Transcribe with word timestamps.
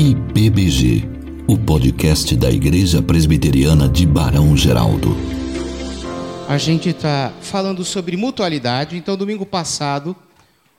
IPBG, 0.00 1.02
o 1.48 1.58
podcast 1.58 2.36
da 2.36 2.48
Igreja 2.48 3.02
Presbiteriana 3.02 3.88
de 3.88 4.06
Barão 4.06 4.56
Geraldo. 4.56 5.08
A 6.48 6.56
gente 6.56 6.90
está 6.90 7.32
falando 7.40 7.84
sobre 7.84 8.16
mutualidade. 8.16 8.96
Então, 8.96 9.16
domingo 9.16 9.44
passado, 9.44 10.14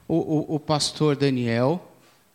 o, 0.08 0.16
o, 0.16 0.56
o 0.56 0.60
pastor 0.60 1.18
Daniel, 1.18 1.86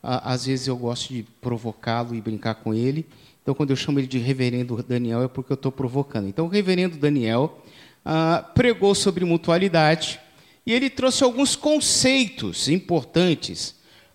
a, 0.03 0.35
às 0.35 0.45
vezes 0.45 0.67
eu 0.67 0.77
gosto 0.77 1.15
de 1.15 1.23
provocá-lo 1.41 2.15
e 2.15 2.21
brincar 2.21 2.57
com 2.57 2.75
ele. 2.75 3.07
Então, 3.43 3.55
quando 3.55 3.71
eu 3.71 3.77
chamo 3.77 3.99
ele 3.99 4.07
de 4.07 4.19
reverendo 4.19 4.85
Daniel, 4.87 5.23
é 5.23 5.29
porque 5.29 5.53
eu 5.53 5.57
estou 5.57 5.73
provocando. 5.73 6.29
Então, 6.29 6.45
o 6.45 6.51
reverendo 6.51 6.99
Daniel 6.99 7.63
ah, 8.05 8.45
pregou 8.55 8.95
sobre 8.95 9.25
mutualidade 9.25 10.21
e 10.67 10.73
ele 10.75 10.91
trouxe 10.91 11.25
alguns 11.25 11.57
conceitos 11.57 12.69
importantes 12.69 13.75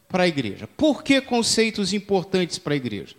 para 0.09 0.23
a 0.23 0.27
igreja. 0.27 0.67
Por 0.75 1.03
que 1.03 1.21
conceitos 1.21 1.93
importantes 1.93 2.57
para 2.57 2.73
a 2.73 2.77
igreja? 2.77 3.15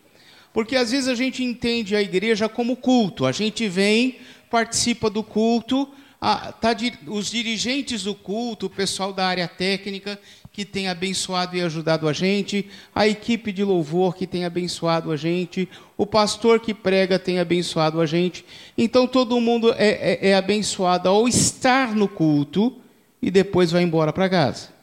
Porque 0.53 0.75
às 0.77 0.91
vezes 0.91 1.09
a 1.09 1.15
gente 1.15 1.43
entende 1.45 1.95
a 1.95 2.03
igreja 2.03 2.49
como 2.49 2.77
culto. 2.77 3.25
A 3.25 3.33
gente 3.33 3.69
vem, 3.69 4.19
participa 4.51 5.09
do 5.09 5.23
culto, 5.23 5.89
a, 6.21 6.53
tá, 6.53 6.77
os 7.07 7.31
dirigentes 7.31 8.03
do 8.03 8.15
culto, 8.15 8.67
o 8.67 8.71
pessoal 8.71 9.13
da 9.13 9.27
área 9.27 9.49
técnica 9.49 10.19
que 10.53 10.65
tem 10.65 10.89
abençoado 10.89 11.57
e 11.57 11.63
ajudado 11.63 12.09
a 12.09 12.13
gente, 12.13 12.69
a 12.93 13.07
equipe 13.07 13.53
de 13.53 13.63
louvor 13.63 14.17
que 14.17 14.27
tem 14.27 14.45
abençoado 14.45 15.13
a 15.13 15.17
gente, 15.17 15.69
o 15.97 16.05
pastor 16.05 16.59
que 16.59 16.75
prega 16.75 17.21
tem 17.21 17.39
abençoado 17.39 18.01
a 18.01 18.07
gente. 18.07 18.45
Então 18.77 19.07
todo 19.07 19.41
mundo 19.41 19.73
é, 19.73 20.19
é, 20.19 20.31
é 20.31 20.35
abençoado 20.35 21.09
ao 21.09 21.29
estar 21.29 21.95
no 21.95 22.09
culto 22.09 22.77
e 23.23 23.31
depois 23.31 23.71
vai 23.71 23.83
embora 23.83 24.13
para 24.13 24.29
casa. 24.29 24.80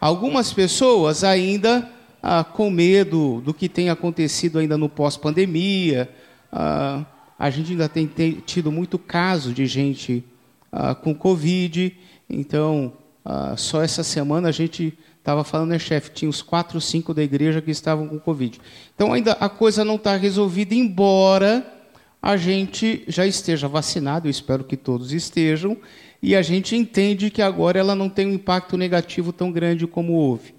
Algumas 0.00 0.52
pessoas 0.52 1.24
ainda 1.24 1.90
ah, 2.22 2.44
com 2.44 2.70
medo 2.70 3.40
do 3.44 3.52
que 3.52 3.68
tem 3.68 3.90
acontecido 3.90 4.58
ainda 4.58 4.78
no 4.78 4.88
pós-pandemia. 4.88 6.08
Ah, 6.52 7.04
a 7.38 7.50
gente 7.50 7.72
ainda 7.72 7.88
tem, 7.88 8.06
tido 8.46 8.70
muito 8.70 8.98
caso 8.98 9.52
de 9.52 9.66
gente 9.66 10.24
ah, 10.70 10.94
com 10.94 11.14
Covid. 11.14 11.96
Então, 12.28 12.92
ah, 13.24 13.54
só 13.56 13.82
essa 13.82 14.02
semana 14.02 14.48
a 14.48 14.52
gente 14.52 14.96
estava 15.18 15.44
falando, 15.44 15.70
né, 15.70 15.78
chefe? 15.78 16.10
Tinha 16.10 16.28
uns 16.28 16.42
quatro, 16.42 16.80
cinco 16.80 17.12
da 17.12 17.22
igreja 17.22 17.60
que 17.60 17.70
estavam 17.70 18.08
com 18.08 18.18
Covid. 18.18 18.60
Então, 18.94 19.12
ainda 19.12 19.32
a 19.32 19.48
coisa 19.48 19.84
não 19.84 19.96
está 19.96 20.16
resolvida, 20.16 20.74
embora 20.74 21.77
a 22.20 22.36
gente 22.36 23.04
já 23.06 23.26
esteja 23.26 23.68
vacinado, 23.68 24.26
eu 24.26 24.30
espero 24.30 24.64
que 24.64 24.76
todos 24.76 25.12
estejam, 25.12 25.76
e 26.20 26.34
a 26.34 26.42
gente 26.42 26.74
entende 26.74 27.30
que 27.30 27.40
agora 27.40 27.78
ela 27.78 27.94
não 27.94 28.08
tem 28.08 28.26
um 28.26 28.32
impacto 28.32 28.76
negativo 28.76 29.32
tão 29.32 29.52
grande 29.52 29.86
como 29.86 30.14
houve. 30.14 30.54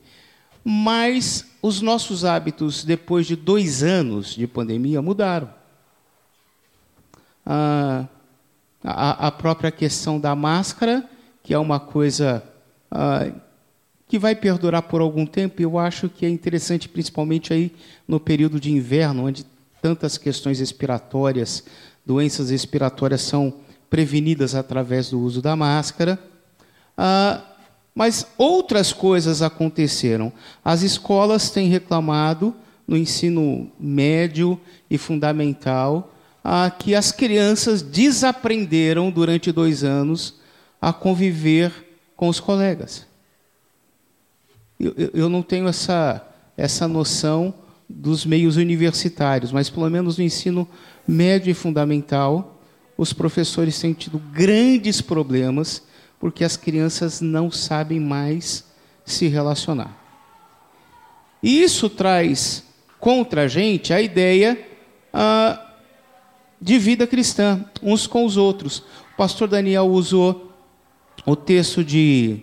Mas 0.63 1.45
os 1.61 1.81
nossos 1.81 2.23
hábitos, 2.23 2.83
depois 2.83 3.25
de 3.27 3.35
dois 3.35 3.83
anos 3.83 4.35
de 4.35 4.47
pandemia, 4.47 5.01
mudaram. 5.01 5.49
Ah, 7.45 8.07
a, 8.83 9.27
a, 9.27 9.31
própria 9.31 9.71
questão 9.71 10.19
da 10.19 10.35
máscara, 10.35 11.09
que 11.43 11.53
é 11.53 11.59
uma 11.59 11.79
coisa 11.79 12.43
ah, 12.89 13.31
que 14.07 14.17
vai 14.17 14.35
perdurar 14.35 14.83
por 14.83 15.01
algum 15.01 15.25
tempo, 15.25 15.61
eu 15.61 15.77
acho 15.77 16.09
que 16.09 16.25
é 16.25 16.29
interessante, 16.29 16.87
principalmente 16.87 17.53
aí 17.53 17.71
no 18.07 18.19
período 18.19 18.59
de 18.59 18.71
inverno, 18.71 19.25
onde 19.25 19.45
tantas 19.81 20.17
questões 20.17 20.59
respiratórias, 20.59 21.63
doenças 22.05 22.49
respiratórias 22.49 23.21
são 23.21 23.53
prevenidas 23.89 24.55
através 24.55 25.09
do 25.09 25.19
uso 25.19 25.41
da 25.41 25.55
máscara. 25.55 26.19
Ah, 26.97 27.41
mas 27.95 28.27
outras 28.37 28.93
coisas 28.93 29.41
aconteceram. 29.41 30.31
As 30.63 30.81
escolas 30.83 31.49
têm 31.49 31.67
reclamado 31.67 32.55
no 32.87 32.97
ensino 32.97 33.69
médio 33.79 34.59
e 34.89 34.97
fundamental 34.97 36.13
ah, 36.43 36.71
que 36.71 36.95
as 36.95 37.11
crianças 37.11 37.81
desaprenderam 37.81 39.11
durante 39.11 39.51
dois 39.51 39.83
anos 39.83 40.35
a 40.81 40.93
conviver 40.93 41.71
com 42.15 42.27
os 42.27 42.39
colegas. 42.39 43.05
Eu, 44.79 44.93
eu 45.13 45.29
não 45.29 45.41
tenho 45.41 45.67
essa, 45.67 46.25
essa 46.55 46.87
noção 46.87 47.53
dos 47.89 48.25
meios 48.25 48.55
universitários, 48.55 49.51
mas 49.51 49.69
pelo 49.69 49.89
menos 49.89 50.17
no 50.17 50.23
ensino 50.23 50.67
médio 51.07 51.49
e 51.49 51.55
fundamental, 51.55 52.61
os 52.95 53.11
professores 53.11 53.79
têm 53.79 53.93
tido 53.93 54.19
grandes 54.19 55.01
problemas 55.01 55.81
porque 56.19 56.43
as 56.43 56.55
crianças 56.55 57.21
não 57.21 57.49
sabem 57.49 57.99
mais 57.99 58.65
se 59.05 59.27
relacionar. 59.27 59.97
E 61.41 61.63
isso 61.63 61.89
traz 61.89 62.63
contra 62.99 63.43
a 63.43 63.47
gente 63.47 63.93
a 63.93 64.01
ideia 64.01 64.59
ah, 65.13 65.73
de 66.61 66.77
vida 66.77 67.07
cristã, 67.07 67.63
uns 67.81 68.05
com 68.05 68.25
os 68.25 68.35
outros. 68.35 68.79
O 69.13 69.17
pastor 69.17 69.47
Daniel 69.47 69.85
usou 69.85 70.53
o 71.25 71.35
texto 71.35 71.83
de, 71.83 72.41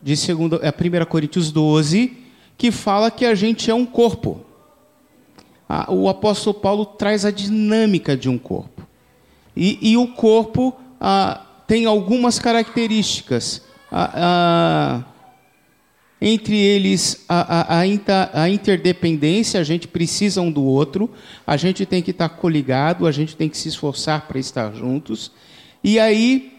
de 0.00 0.16
segunda, 0.16 0.60
é, 0.62 0.68
1 0.68 1.06
Coríntios 1.06 1.50
12, 1.50 2.16
que 2.58 2.70
fala 2.70 3.10
que 3.10 3.24
a 3.24 3.34
gente 3.34 3.70
é 3.70 3.74
um 3.74 3.86
corpo. 3.86 4.51
O 5.88 6.08
apóstolo 6.08 6.54
Paulo 6.54 6.84
traz 6.84 7.24
a 7.24 7.30
dinâmica 7.30 8.16
de 8.16 8.28
um 8.28 8.36
corpo. 8.36 8.86
E, 9.56 9.78
e 9.92 9.96
o 9.96 10.08
corpo 10.08 10.74
ah, 11.00 11.40
tem 11.66 11.86
algumas 11.86 12.38
características. 12.38 13.62
Ah, 13.90 14.10
ah, 14.14 15.04
entre 16.20 16.56
eles, 16.56 17.24
a, 17.28 17.78
a, 17.78 18.42
a, 18.42 18.48
interdependência, 18.48 19.58
a 19.60 19.64
gente 19.64 19.88
precisa 19.88 20.40
um 20.40 20.52
do 20.52 20.62
outro, 20.62 21.10
a 21.44 21.56
gente 21.56 21.84
tem 21.84 22.00
que 22.00 22.12
estar 22.12 22.28
coligado, 22.28 23.08
a 23.08 23.10
gente 23.10 23.34
tem 23.34 23.48
que 23.48 23.58
se 23.58 23.68
esforçar 23.68 24.28
para 24.28 24.38
estar 24.38 24.72
juntos. 24.72 25.32
E 25.82 25.98
aí, 25.98 26.52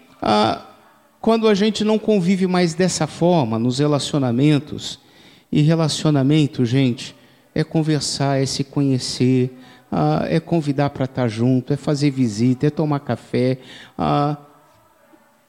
quando 1.22 1.48
a 1.48 1.54
gente 1.54 1.86
não 1.86 1.98
convive 1.98 2.46
mais 2.46 2.74
dessa 2.74 3.08
forma, 3.08 3.58
nos 3.58 3.80
relacionamentos, 3.80 5.00
e 5.50 5.62
relacionamento, 5.62 6.66
gente, 6.66 7.16
é 7.54 7.64
conversar, 7.64 8.42
é 8.42 8.46
se 8.46 8.64
conhecer, 8.64 9.56
ah, 9.92 10.26
é 10.28 10.40
convidar 10.40 10.90
para 10.90 11.06
estar 11.06 11.28
junto, 11.28 11.72
é 11.72 11.78
fazer 11.78 12.10
visita, 12.10 12.68
é 12.68 12.70
tomar 12.70 13.00
café, 13.00 13.60
ah, 13.98 14.38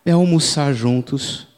é 0.04 0.10
almoçar 0.12 0.72
juntos. 0.74 1.48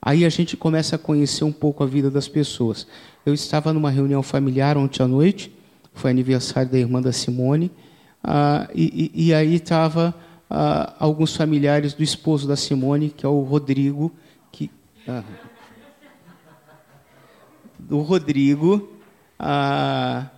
Aí 0.00 0.24
a 0.24 0.28
gente 0.28 0.56
começa 0.56 0.96
a 0.96 0.98
conhecer 0.98 1.44
um 1.44 1.52
pouco 1.52 1.82
a 1.82 1.86
vida 1.86 2.10
das 2.10 2.28
pessoas. 2.28 2.86
Eu 3.24 3.34
estava 3.34 3.72
numa 3.72 3.90
reunião 3.90 4.22
familiar 4.22 4.76
ontem 4.76 5.02
à 5.02 5.08
noite, 5.08 5.52
foi 5.92 6.10
aniversário 6.10 6.70
da 6.70 6.78
irmã 6.78 7.02
da 7.02 7.12
Simone, 7.12 7.70
ah, 8.22 8.68
e, 8.72 9.10
e, 9.14 9.28
e, 9.28 9.34
aí 9.34 9.56
estava 9.56 10.14
ah, 10.48 10.94
alguns 11.00 11.34
familiares 11.34 11.92
do 11.94 12.04
esposo 12.04 12.46
da 12.46 12.54
Simone, 12.54 13.10
que 13.10 13.26
é 13.26 13.28
o 13.28 13.40
Rodrigo, 13.40 14.12
que 14.52 14.70
ah, 15.08 15.24
do 17.78 18.00
Rodrigo, 18.00 18.91
ah, 19.44 20.30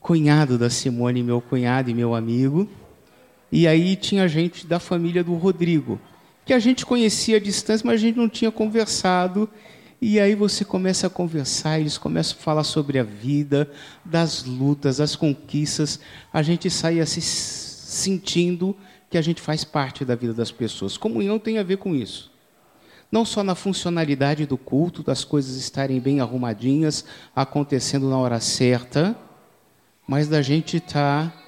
cunhado 0.00 0.58
da 0.58 0.68
Simone, 0.68 1.22
meu 1.22 1.40
cunhado 1.40 1.88
e 1.88 1.94
meu 1.94 2.16
amigo. 2.16 2.68
E 3.52 3.68
aí 3.68 3.94
tinha 3.94 4.26
gente 4.26 4.66
da 4.66 4.80
família 4.80 5.22
do 5.22 5.34
Rodrigo, 5.34 6.00
que 6.44 6.52
a 6.52 6.58
gente 6.58 6.84
conhecia 6.84 7.36
à 7.36 7.40
distância, 7.40 7.86
mas 7.86 7.94
a 7.94 8.02
gente 8.02 8.16
não 8.16 8.28
tinha 8.28 8.50
conversado. 8.50 9.48
E 10.00 10.18
aí 10.18 10.34
você 10.34 10.64
começa 10.64 11.06
a 11.06 11.10
conversar, 11.10 11.78
eles 11.78 11.96
começam 11.96 12.36
a 12.36 12.42
falar 12.42 12.64
sobre 12.64 12.98
a 12.98 13.04
vida, 13.04 13.70
das 14.04 14.44
lutas, 14.44 14.96
das 14.96 15.14
conquistas. 15.14 16.00
A 16.32 16.42
gente 16.42 16.68
sai 16.68 16.98
assim 16.98 17.20
sentindo 17.20 18.76
que 19.08 19.16
a 19.16 19.22
gente 19.22 19.40
faz 19.40 19.62
parte 19.62 20.04
da 20.04 20.16
vida 20.16 20.34
das 20.34 20.50
pessoas. 20.50 20.96
Comunhão 20.96 21.38
tem 21.38 21.58
a 21.58 21.62
ver 21.62 21.76
com 21.76 21.94
isso. 21.94 22.33
Não 23.14 23.24
só 23.24 23.44
na 23.44 23.54
funcionalidade 23.54 24.44
do 24.44 24.58
culto, 24.58 25.00
das 25.00 25.22
coisas 25.22 25.54
estarem 25.54 26.00
bem 26.00 26.18
arrumadinhas, 26.18 27.04
acontecendo 27.32 28.10
na 28.10 28.18
hora 28.18 28.40
certa, 28.40 29.16
mas 30.04 30.26
da 30.26 30.42
gente 30.42 30.78
estar 30.78 31.30
tá 31.30 31.42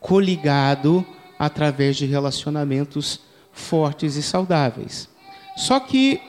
coligado 0.00 1.06
através 1.38 1.96
de 1.96 2.04
relacionamentos 2.04 3.20
fortes 3.52 4.16
e 4.16 4.24
saudáveis. 4.24 5.08
Só 5.56 5.78
que 5.78 6.20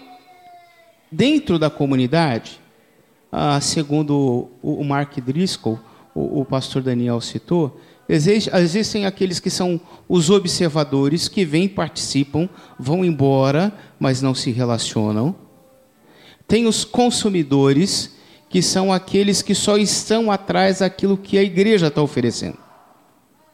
dentro 1.12 1.58
da 1.58 1.72
comunidade, 1.72 2.62
ah, 3.32 3.60
segundo 3.60 4.52
o 4.62 4.84
Mark 4.84 5.20
Driscoll, 5.20 5.80
o, 6.14 6.46
pastor 6.46 6.84
Daniel 6.84 7.20
citou, 7.22 7.82
existem 8.08 9.06
aqueles 9.06 9.40
que 9.40 9.50
são 9.50 9.80
os 10.08 10.30
observadores 10.30 11.28
que 11.28 11.44
vêm, 11.44 11.68
participam, 11.68 12.48
vão 12.78 13.04
embora, 13.04 13.74
mas 14.00 14.22
não 14.22 14.36
se 14.36 14.52
relacionam. 14.52 15.36
Tem 16.48 16.68
os 16.68 16.86
consumidores 16.86 18.16
que 18.50 18.62
são 18.62 18.94
aqueles 18.94 19.42
que 19.42 19.56
só 19.56 19.78
estão 19.78 20.32
atrás 20.32 20.80
daquilo 20.80 21.18
que 21.18 21.38
a 21.38 21.44
igreja 21.44 21.88
está 21.88 22.02
oferecendo. 22.02 22.58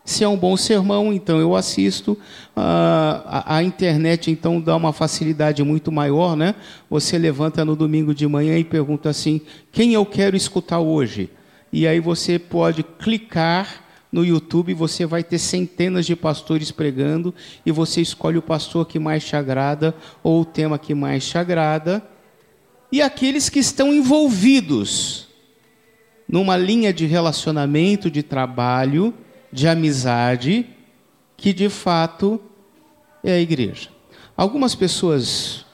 Se 0.04 0.24
é 0.24 0.28
um 0.28 0.38
bom 0.38 0.58
sermão, 0.58 1.14
então 1.14 1.40
eu 1.40 1.56
assisto. 1.56 2.14
Uh, 2.14 2.18
a, 2.56 3.56
a, 3.58 3.64
internet, 3.64 4.30
então, 4.30 4.60
dá 4.60 4.76
uma 4.76 4.92
facilidade 4.92 5.64
muito 5.64 5.92
maior, 5.92 6.36
né? 6.36 6.56
Você 6.90 7.18
levanta 7.18 7.64
no 7.64 7.76
domingo 7.76 8.14
de 8.14 8.28
manhã 8.28 8.58
e 8.58 8.64
pergunta 8.64 9.10
assim: 9.10 9.42
quem 9.72 9.94
eu 9.94 10.06
quero 10.06 10.36
escutar 10.36 10.80
hoje? 10.80 11.30
e 11.72 11.88
aí 11.88 12.00
você 12.00 12.38
pode 12.38 12.84
clicar 12.84 13.81
no 14.12 14.26
YouTube, 14.26 14.74
você 14.74 15.06
vai 15.06 15.24
ter 15.24 15.40
centenas 15.40 16.06
de 16.06 16.16
pastores 16.16 16.70
pregando 16.70 17.34
e 17.66 17.72
você 17.72 18.02
escolhe 18.02 18.38
o 18.38 18.42
pastor 18.42 18.86
que 18.86 19.00
mais 19.00 19.24
te 19.24 19.36
agrada 19.36 19.96
ou 20.22 20.42
o 20.42 20.46
tema 20.46 20.78
que 20.78 20.94
mais 20.94 21.26
te 21.26 21.38
agrada. 21.38 22.04
E 22.92 23.02
aqueles 23.02 23.48
que 23.48 23.60
estão 23.60 23.94
envolvidos 23.94 25.30
numa 26.28 26.58
linha 26.58 26.94
de 26.94 27.06
relacionamento, 27.06 28.12
de 28.12 28.22
trabalho, 28.22 29.14
de 29.52 29.68
amizade, 29.68 30.66
que 31.38 31.54
de 31.54 31.70
fato 31.70 32.40
é 33.24 33.34
a 33.34 33.40
igreja. 33.40 33.90
Algumas 34.36 34.76
pessoas 34.76 35.66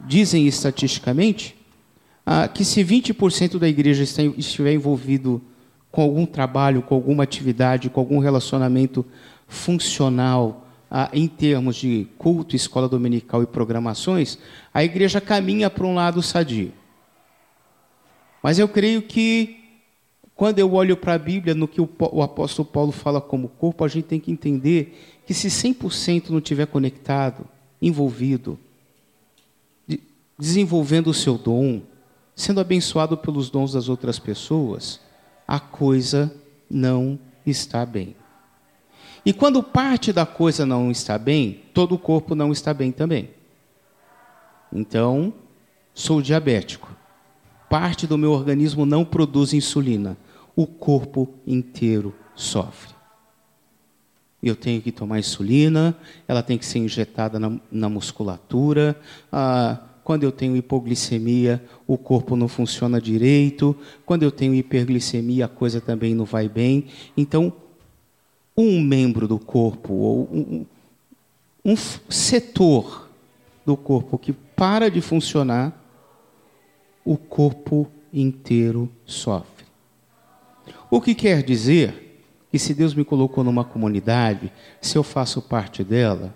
dizem 0.00 0.46
estatisticamente 0.46 1.56
ah, 2.26 2.48
que 2.48 2.64
se 2.64 2.82
20% 2.82 3.58
da 3.58 3.68
igreja 3.68 4.02
estiver 4.36 4.72
envolvido 4.72 5.42
com 5.94 6.02
algum 6.02 6.26
trabalho, 6.26 6.82
com 6.82 6.92
alguma 6.96 7.22
atividade, 7.22 7.88
com 7.88 8.00
algum 8.00 8.18
relacionamento 8.18 9.06
funcional 9.46 10.66
ah, 10.90 11.08
em 11.12 11.28
termos 11.28 11.76
de 11.76 12.08
culto, 12.18 12.56
escola 12.56 12.88
dominical 12.88 13.44
e 13.44 13.46
programações, 13.46 14.36
a 14.72 14.82
igreja 14.82 15.20
caminha 15.20 15.70
para 15.70 15.86
um 15.86 15.94
lado 15.94 16.20
sadio. 16.20 16.72
Mas 18.42 18.58
eu 18.58 18.66
creio 18.66 19.02
que 19.02 19.60
quando 20.34 20.58
eu 20.58 20.74
olho 20.74 20.96
para 20.96 21.14
a 21.14 21.18
Bíblia, 21.18 21.54
no 21.54 21.68
que 21.68 21.80
o, 21.80 22.22
apóstolo 22.22 22.66
Paulo 22.66 22.90
fala 22.90 23.20
como 23.20 23.48
corpo, 23.48 23.84
a 23.84 23.88
gente 23.88 24.06
tem 24.06 24.18
que 24.18 24.32
entender 24.32 25.20
que 25.24 25.32
se 25.32 25.46
100% 25.46 26.30
não 26.30 26.38
estiver 26.38 26.66
conectado, 26.66 27.46
envolvido, 27.80 28.58
desenvolvendo 30.36 31.06
o 31.06 31.14
seu 31.14 31.38
dom, 31.38 31.82
sendo 32.34 32.60
abençoado 32.60 33.16
pelos 33.16 33.48
dons 33.48 33.74
das 33.74 33.88
outras 33.88 34.18
pessoas, 34.18 35.00
a 35.46 35.60
coisa 35.60 36.34
não 36.70 37.18
está 37.46 37.84
bem. 37.84 38.16
E 39.24 39.32
quando 39.32 39.62
parte 39.62 40.12
da 40.12 40.26
coisa 40.26 40.66
não 40.66 40.90
está 40.90 41.16
bem, 41.16 41.62
todo 41.72 41.94
o 41.94 41.98
corpo 41.98 42.34
não 42.34 42.52
está 42.52 42.74
bem 42.74 42.92
também. 42.92 43.30
Então, 44.72 45.32
sou 45.94 46.20
diabético. 46.20 46.94
Parte 47.70 48.06
do 48.06 48.18
meu 48.18 48.32
organismo 48.32 48.84
não 48.84 49.04
produz 49.04 49.54
insulina. 49.54 50.16
O 50.54 50.66
corpo 50.66 51.32
inteiro 51.46 52.14
sofre. 52.34 52.94
Eu 54.42 54.54
tenho 54.54 54.82
que 54.82 54.92
tomar 54.92 55.18
insulina, 55.18 55.96
ela 56.28 56.42
tem 56.42 56.58
que 56.58 56.66
ser 56.66 56.78
injetada 56.78 57.38
na, 57.38 57.58
na 57.72 57.88
musculatura. 57.88 59.00
Ah, 59.32 59.80
quando 60.04 60.22
eu 60.22 60.30
tenho 60.30 60.54
hipoglicemia, 60.54 61.64
o 61.86 61.96
corpo 61.96 62.36
não 62.36 62.46
funciona 62.46 63.00
direito. 63.00 63.74
Quando 64.04 64.22
eu 64.22 64.30
tenho 64.30 64.54
hiperglicemia, 64.54 65.46
a 65.46 65.48
coisa 65.48 65.80
também 65.80 66.14
não 66.14 66.26
vai 66.26 66.46
bem. 66.46 66.86
Então, 67.16 67.50
um 68.54 68.80
membro 68.82 69.26
do 69.26 69.38
corpo, 69.38 69.94
ou 69.94 70.28
um, 70.30 70.66
um 71.64 71.74
setor 71.74 73.08
do 73.64 73.78
corpo 73.78 74.18
que 74.18 74.32
para 74.32 74.90
de 74.90 75.00
funcionar, 75.00 75.72
o 77.02 77.16
corpo 77.16 77.90
inteiro 78.12 78.90
sofre. 79.06 79.64
O 80.90 81.00
que 81.00 81.14
quer 81.14 81.42
dizer 81.42 82.22
que 82.50 82.58
se 82.58 82.74
Deus 82.74 82.94
me 82.94 83.04
colocou 83.04 83.42
numa 83.42 83.64
comunidade, 83.64 84.52
se 84.80 84.96
eu 84.96 85.02
faço 85.02 85.40
parte 85.40 85.82
dela, 85.82 86.34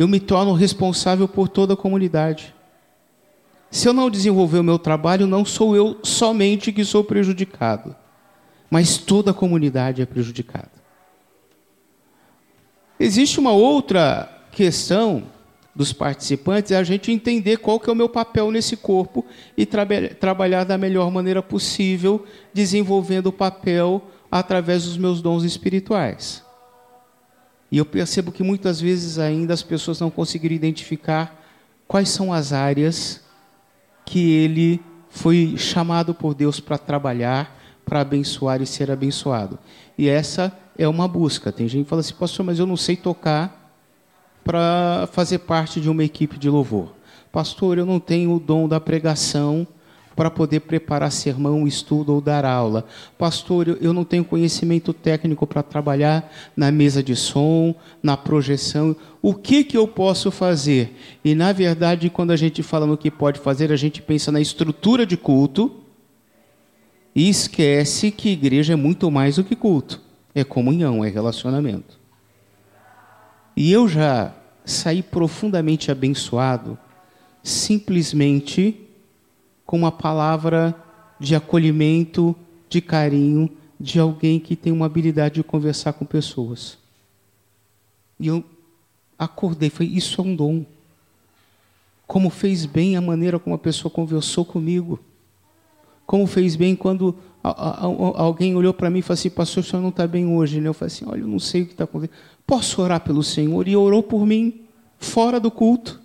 eu 0.00 0.08
me 0.08 0.18
torno 0.18 0.54
responsável 0.54 1.28
por 1.28 1.46
toda 1.46 1.74
a 1.74 1.76
comunidade. 1.76 2.54
Se 3.70 3.86
eu 3.86 3.92
não 3.92 4.08
desenvolver 4.08 4.58
o 4.58 4.64
meu 4.64 4.78
trabalho, 4.78 5.26
não 5.26 5.44
sou 5.44 5.76
eu 5.76 5.98
somente 6.02 6.72
que 6.72 6.86
sou 6.86 7.04
prejudicado, 7.04 7.94
mas 8.70 8.96
toda 8.96 9.30
a 9.30 9.34
comunidade 9.34 10.00
é 10.00 10.06
prejudicada. 10.06 10.70
Existe 12.98 13.38
uma 13.38 13.52
outra 13.52 14.46
questão 14.50 15.24
dos 15.76 15.92
participantes, 15.92 16.72
é 16.72 16.78
a 16.78 16.82
gente 16.82 17.12
entender 17.12 17.58
qual 17.58 17.78
que 17.78 17.90
é 17.90 17.92
o 17.92 17.96
meu 17.96 18.08
papel 18.08 18.50
nesse 18.50 18.78
corpo 18.78 19.26
e 19.54 19.66
tra 19.66 19.86
trabalhar 20.18 20.64
da 20.64 20.78
melhor 20.78 21.10
maneira 21.10 21.42
possível, 21.42 22.24
desenvolvendo 22.54 23.26
o 23.26 23.32
papel 23.32 24.02
através 24.32 24.84
dos 24.84 24.96
meus 24.96 25.20
dons 25.20 25.44
espirituais. 25.44 26.42
E 27.70 27.78
eu 27.78 27.86
percebo 27.86 28.32
que 28.32 28.42
muitas 28.42 28.80
vezes 28.80 29.18
ainda 29.18 29.54
as 29.54 29.62
pessoas 29.62 30.00
não 30.00 30.10
conseguiram 30.10 30.54
identificar 30.54 31.40
quais 31.86 32.08
são 32.08 32.32
as 32.32 32.52
áreas 32.52 33.20
que 34.04 34.32
ele 34.32 34.80
foi 35.08 35.54
chamado 35.56 36.14
por 36.14 36.34
Deus 36.34 36.58
para 36.58 36.78
trabalhar, 36.78 37.56
para 37.84 38.00
abençoar 38.00 38.60
e 38.60 38.66
ser 38.66 38.90
abençoado. 38.90 39.58
E 39.96 40.08
essa 40.08 40.52
é 40.76 40.88
uma 40.88 41.06
busca. 41.06 41.52
Tem 41.52 41.68
gente 41.68 41.84
que 41.84 41.90
fala 41.90 42.00
assim, 42.00 42.14
pastor, 42.14 42.44
mas 42.44 42.58
eu 42.58 42.66
não 42.66 42.76
sei 42.76 42.96
tocar 42.96 43.74
para 44.42 45.08
fazer 45.12 45.38
parte 45.38 45.80
de 45.80 45.88
uma 45.88 46.02
equipe 46.02 46.38
de 46.38 46.48
louvor. 46.48 46.94
Pastor, 47.30 47.78
eu 47.78 47.86
não 47.86 48.00
tenho 48.00 48.34
o 48.34 48.40
dom 48.40 48.66
da 48.66 48.80
pregação 48.80 49.66
para 50.14 50.30
poder 50.30 50.60
preparar 50.60 51.10
sermão, 51.10 51.66
estudo 51.66 52.12
ou 52.12 52.20
dar 52.20 52.44
aula. 52.44 52.84
Pastor, 53.16 53.78
eu 53.80 53.92
não 53.92 54.04
tenho 54.04 54.24
conhecimento 54.24 54.92
técnico 54.92 55.46
para 55.46 55.62
trabalhar 55.62 56.30
na 56.56 56.70
mesa 56.70 57.02
de 57.02 57.14
som, 57.16 57.74
na 58.02 58.16
projeção. 58.16 58.94
O 59.22 59.34
que, 59.34 59.64
que 59.64 59.76
eu 59.76 59.86
posso 59.86 60.30
fazer? 60.30 60.96
E, 61.24 61.34
na 61.34 61.52
verdade, 61.52 62.10
quando 62.10 62.32
a 62.32 62.36
gente 62.36 62.62
fala 62.62 62.86
no 62.86 62.98
que 62.98 63.10
pode 63.10 63.38
fazer, 63.38 63.72
a 63.72 63.76
gente 63.76 64.02
pensa 64.02 64.30
na 64.32 64.40
estrutura 64.40 65.06
de 65.06 65.16
culto 65.16 65.80
e 67.14 67.28
esquece 67.28 68.10
que 68.10 68.30
igreja 68.30 68.74
é 68.74 68.76
muito 68.76 69.10
mais 69.10 69.36
do 69.36 69.44
que 69.44 69.56
culto. 69.56 70.00
É 70.34 70.44
comunhão, 70.44 71.04
é 71.04 71.08
relacionamento. 71.08 71.98
E 73.56 73.72
eu 73.72 73.88
já 73.88 74.34
saí 74.64 75.02
profundamente 75.02 75.90
abençoado 75.90 76.78
simplesmente 77.42 78.89
com 79.70 79.76
uma 79.76 79.92
palavra 79.92 80.74
de 81.20 81.36
acolhimento, 81.36 82.34
de 82.68 82.80
carinho, 82.80 83.48
de 83.78 84.00
alguém 84.00 84.40
que 84.40 84.56
tem 84.56 84.72
uma 84.72 84.86
habilidade 84.86 85.36
de 85.36 85.44
conversar 85.44 85.92
com 85.92 86.04
pessoas. 86.04 86.76
E 88.18 88.26
eu 88.26 88.42
acordei, 89.16 89.70
falei, 89.70 89.92
isso 89.92 90.20
é 90.20 90.24
um 90.24 90.34
dom. 90.34 90.66
Como 92.04 92.30
fez 92.30 92.66
bem 92.66 92.96
a 92.96 93.00
maneira 93.00 93.38
como 93.38 93.54
a 93.54 93.58
pessoa 93.60 93.92
conversou 93.92 94.44
comigo. 94.44 94.98
Como 96.04 96.26
fez 96.26 96.56
bem 96.56 96.74
quando 96.74 97.14
alguém 97.40 98.56
olhou 98.56 98.74
para 98.74 98.90
mim 98.90 98.98
e 98.98 99.02
falou 99.02 99.14
assim, 99.14 99.30
pastor, 99.30 99.62
o 99.62 99.64
senhor 99.64 99.82
não 99.82 99.90
está 99.90 100.04
bem 100.04 100.26
hoje. 100.26 100.60
Né? 100.60 100.68
Eu 100.68 100.74
falei 100.74 100.92
assim, 100.92 101.04
olha, 101.06 101.20
eu 101.20 101.28
não 101.28 101.38
sei 101.38 101.62
o 101.62 101.66
que 101.66 101.72
está 101.74 101.84
acontecendo. 101.84 102.18
Posso 102.44 102.82
orar 102.82 102.98
pelo 103.02 103.22
Senhor? 103.22 103.68
E 103.68 103.76
orou 103.76 104.02
por 104.02 104.26
mim, 104.26 104.62
fora 104.98 105.38
do 105.38 105.48
culto 105.48 105.99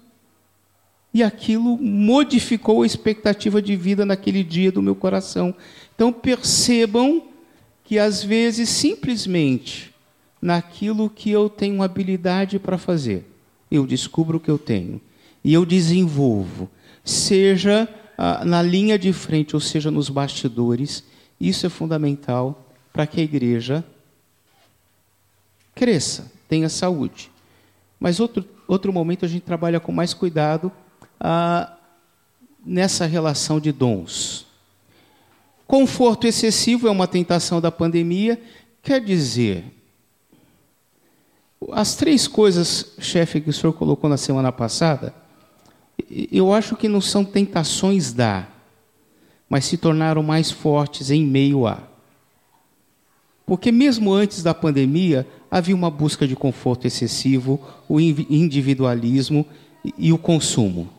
e 1.15 1.23
aquilo 1.23 1.77
modificou 1.77 2.81
a 2.81 2.85
expectativa 2.85 3.61
de 3.61 3.73
vida 3.73 4.05
naquele 4.05 4.43
dia 4.43 4.69
do 4.69 4.81
meu 4.81 4.93
coração. 4.93 5.55
Então 5.95 6.11
percebam 6.11 7.23
que 7.85 7.97
às 7.97 8.21
vezes 8.21 8.67
simplesmente 8.67 9.95
naquilo 10.41 11.09
que 11.09 11.31
eu 11.31 11.47
tenho 11.47 11.81
habilidade 11.81 12.59
para 12.59 12.77
fazer, 12.77 13.25
eu 13.71 13.87
descubro 13.87 14.39
o 14.39 14.39
que 14.41 14.51
eu 14.51 14.57
tenho 14.57 14.99
e 15.41 15.53
eu 15.53 15.65
desenvolvo, 15.65 16.69
seja 17.01 17.87
ah, 18.17 18.43
na 18.43 18.61
linha 18.61 18.99
de 18.99 19.13
frente 19.13 19.55
ou 19.55 19.61
seja 19.61 19.89
nos 19.89 20.09
bastidores, 20.09 21.01
isso 21.39 21.65
é 21.65 21.69
fundamental 21.69 22.67
para 22.91 23.07
que 23.07 23.21
a 23.21 23.23
igreja 23.23 23.85
cresça, 25.73 26.29
tenha 26.49 26.67
saúde. 26.67 27.31
Mas 27.97 28.19
outro, 28.19 28.43
outro 28.67 28.91
momento 28.91 29.23
a 29.23 29.29
gente 29.29 29.43
trabalha 29.43 29.79
com 29.79 29.93
mais 29.93 30.13
cuidado 30.13 30.69
ah, 31.19 31.71
nessa 32.65 33.05
relação 33.05 33.59
de 33.59 33.71
dons. 33.71 34.45
Conforto 35.67 36.27
excessivo 36.27 36.87
é 36.87 36.91
uma 36.91 37.07
tentação 37.07 37.59
da 37.59 37.71
pandemia, 37.71 38.39
quer 38.83 39.01
dizer, 39.01 39.65
as 41.71 41.95
três 41.95 42.27
coisas, 42.27 42.93
chefe, 42.99 43.41
que 43.41 43.49
o 43.49 43.53
senhor 43.53 43.73
colocou 43.73 44.09
na 44.09 44.17
semana 44.17 44.51
passada, 44.51 45.13
eu 46.31 46.53
acho 46.53 46.75
que 46.75 46.87
não 46.87 47.01
são 47.01 47.25
tentações 47.25 48.13
da, 48.13 48.47
mas 49.49 49.65
se 49.65 49.77
tornaram 49.77 50.21
mais 50.21 50.51
fortes 50.51 51.09
em 51.09 51.25
meio 51.25 51.65
a. 51.65 51.79
Porque 53.45 53.71
mesmo 53.71 54.11
antes 54.11 54.43
da 54.43 54.53
pandemia, 54.53 55.27
havia 55.49 55.75
uma 55.75 55.89
busca 55.89 56.27
de 56.27 56.35
conforto 56.35 56.85
excessivo, 56.85 57.59
o 57.87 57.99
individualismo 57.99 59.45
e 59.97 60.11
o 60.11 60.17
consumo. 60.17 60.89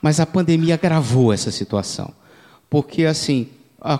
Mas 0.00 0.20
a 0.20 0.26
pandemia 0.26 0.74
agravou 0.74 1.32
essa 1.32 1.50
situação. 1.50 2.12
Porque, 2.68 3.04
assim, 3.04 3.48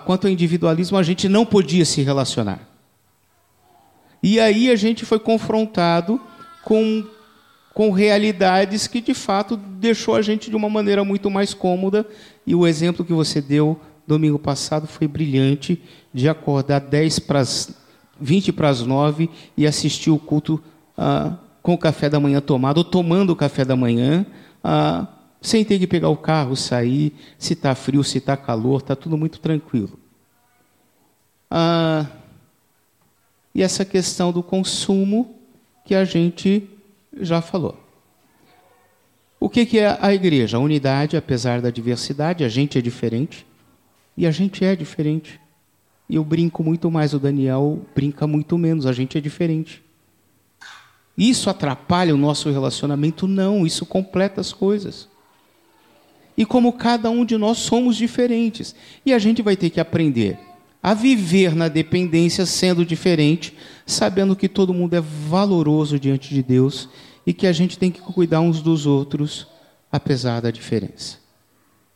quanto 0.05 0.27
ao 0.27 0.33
individualismo, 0.33 0.97
a 0.97 1.03
gente 1.03 1.27
não 1.27 1.45
podia 1.45 1.85
se 1.85 2.01
relacionar. 2.01 2.67
E 4.23 4.39
aí 4.39 4.69
a 4.69 4.75
gente 4.75 5.05
foi 5.05 5.19
confrontado 5.19 6.19
com, 6.63 7.03
com 7.73 7.91
realidades 7.91 8.87
que, 8.87 9.01
de 9.01 9.13
fato, 9.13 9.57
deixou 9.57 10.15
a 10.15 10.21
gente 10.21 10.49
de 10.49 10.55
uma 10.55 10.69
maneira 10.69 11.03
muito 11.03 11.29
mais 11.29 11.53
cômoda. 11.53 12.05
E 12.45 12.53
o 12.53 12.67
exemplo 12.67 13.05
que 13.05 13.13
você 13.13 13.41
deu 13.41 13.79
domingo 14.07 14.37
passado 14.37 14.87
foi 14.87 15.07
brilhante 15.07 15.81
de 16.13 16.27
acordar 16.27 16.79
10 16.79 17.19
para 17.19 17.39
as 17.39 17.73
20 18.19 18.51
para 18.51 18.69
as 18.69 18.81
9 18.81 19.29
e 19.57 19.65
assistir 19.65 20.11
o 20.11 20.19
culto 20.19 20.61
ah, 20.97 21.33
com 21.61 21.73
o 21.73 21.77
café 21.77 22.07
da 22.07 22.19
manhã 22.19 22.39
tomado, 22.39 22.77
ou 22.77 22.83
tomando 22.83 23.31
o 23.31 23.35
café 23.35 23.65
da 23.65 23.75
manhã, 23.75 24.25
ah, 24.63 25.07
sem 25.41 25.65
ter 25.65 25.79
que 25.79 25.87
pegar 25.87 26.09
o 26.09 26.17
carro, 26.17 26.55
sair, 26.55 27.13
se 27.37 27.53
está 27.53 27.73
frio, 27.73 28.03
se 28.03 28.19
está 28.19 28.37
calor, 28.37 28.79
está 28.79 28.95
tudo 28.95 29.17
muito 29.17 29.39
tranquilo. 29.39 29.99
Ah, 31.49 32.05
e 33.53 33.63
essa 33.63 33.83
questão 33.83 34.31
do 34.31 34.43
consumo 34.43 35.35
que 35.83 35.95
a 35.95 36.05
gente 36.05 36.69
já 37.19 37.41
falou. 37.41 37.77
O 39.39 39.49
que, 39.49 39.65
que 39.65 39.79
é 39.79 39.97
a 39.99 40.13
igreja? 40.13 40.57
A 40.57 40.59
unidade, 40.59 41.17
apesar 41.17 41.59
da 41.59 41.71
diversidade, 41.71 42.43
a 42.43 42.49
gente 42.49 42.77
é 42.77 42.81
diferente. 42.81 43.45
E 44.15 44.27
a 44.27 44.31
gente 44.31 44.63
é 44.63 44.75
diferente. 44.75 45.41
E 46.07 46.15
eu 46.15 46.23
brinco 46.23 46.63
muito 46.63 46.91
mais, 46.91 47.13
o 47.13 47.19
Daniel 47.19 47.81
brinca 47.95 48.27
muito 48.27 48.57
menos, 48.57 48.85
a 48.85 48.93
gente 48.93 49.17
é 49.17 49.21
diferente. 49.21 49.81
Isso 51.17 51.49
atrapalha 51.49 52.13
o 52.13 52.17
nosso 52.17 52.51
relacionamento? 52.51 53.27
Não, 53.27 53.65
isso 53.65 53.85
completa 53.85 54.39
as 54.39 54.53
coisas. 54.53 55.09
E 56.41 56.45
como 56.45 56.73
cada 56.73 57.07
um 57.07 57.23
de 57.23 57.37
nós 57.37 57.59
somos 57.59 57.95
diferentes. 57.95 58.73
E 59.05 59.13
a 59.13 59.19
gente 59.19 59.43
vai 59.43 59.55
ter 59.55 59.69
que 59.69 59.79
aprender 59.79 60.39
a 60.81 60.91
viver 60.91 61.53
na 61.55 61.67
dependência 61.67 62.47
sendo 62.47 62.83
diferente, 62.83 63.55
sabendo 63.85 64.35
que 64.35 64.49
todo 64.49 64.73
mundo 64.73 64.95
é 64.95 64.99
valoroso 64.99 65.99
diante 65.99 66.33
de 66.33 66.41
Deus 66.41 66.89
e 67.27 67.31
que 67.31 67.45
a 67.45 67.51
gente 67.51 67.77
tem 67.77 67.91
que 67.91 68.01
cuidar 68.01 68.41
uns 68.41 68.59
dos 68.59 68.87
outros, 68.87 69.45
apesar 69.91 70.41
da 70.41 70.49
diferença. 70.49 71.19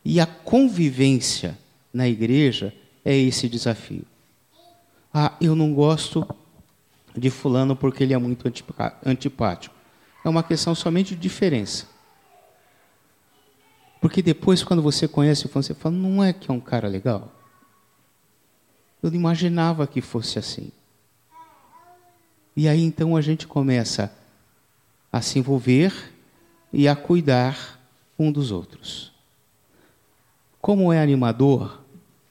E 0.06 0.20
a 0.20 0.28
convivência 0.28 1.58
na 1.92 2.08
igreja 2.08 2.72
é 3.04 3.18
esse 3.18 3.50
desafio. 3.50 4.06
Ah, 5.12 5.34
eu 5.42 5.56
não 5.56 5.74
gosto 5.74 6.24
de 7.18 7.32
Fulano 7.32 7.76
porque 7.76 8.04
ele 8.04 8.14
é 8.14 8.18
muito 8.20 8.48
antipático. 9.04 9.74
É 10.24 10.30
uma 10.30 10.44
questão 10.44 10.76
somente 10.76 11.16
de 11.16 11.22
diferença. 11.22 11.95
Porque 14.02 14.22
depois, 14.22 14.64
quando 14.64 14.82
você 14.82 15.08
conhece 15.08 15.46
o 15.46 15.50
Fulano, 15.50 15.64
você 15.64 15.74
fala: 15.74 15.96
não 15.96 16.24
é 16.24 16.34
que 16.34 16.50
é 16.50 16.54
um 16.54 16.60
cara 16.60 16.88
legal? 16.88 17.32
Eu 19.02 19.10
não 19.10 19.18
imaginava 19.18 19.86
que 19.88 20.02
fosse 20.02 20.40
assim. 20.40 20.72
E 22.56 22.68
aí 22.68 22.82
então 22.82 23.16
a 23.16 23.22
gente 23.22 23.46
começa 23.46 24.12
a 25.12 25.22
se 25.22 25.40
envolver 25.40 25.94
e 26.72 26.88
a 26.88 26.96
cuidar 26.96 27.80
um 28.18 28.32
dos 28.32 28.52
outros. 28.52 29.12
Como 30.62 30.92
é 30.92 31.02
animador 31.02 31.82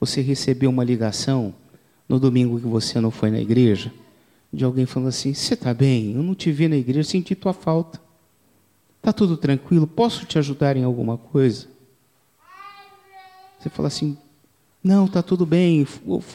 você 0.00 0.20
receber 0.20 0.66
uma 0.66 0.82
ligação 0.82 1.54
no 2.08 2.18
domingo 2.18 2.58
que 2.58 2.66
você 2.66 3.00
não 3.00 3.10
foi 3.10 3.30
na 3.30 3.38
igreja, 3.38 3.92
de 4.52 4.64
alguém 4.64 4.86
falando 4.86 5.08
assim: 5.08 5.32
Você 5.32 5.54
está 5.54 5.72
bem? 5.72 6.14
Eu 6.14 6.22
não 6.22 6.34
te 6.34 6.50
vi 6.50 6.68
na 6.68 6.76
igreja, 6.76 7.08
senti 7.08 7.34
tua 7.34 7.52
falta. 7.52 8.03
Está 9.04 9.12
tudo 9.12 9.36
tranquilo? 9.36 9.86
Posso 9.86 10.24
te 10.24 10.38
ajudar 10.38 10.78
em 10.78 10.82
alguma 10.82 11.18
coisa? 11.18 11.66
Você 13.58 13.68
fala 13.68 13.88
assim: 13.88 14.16
Não, 14.82 15.04
está 15.04 15.22
tudo 15.22 15.44
bem. 15.44 15.86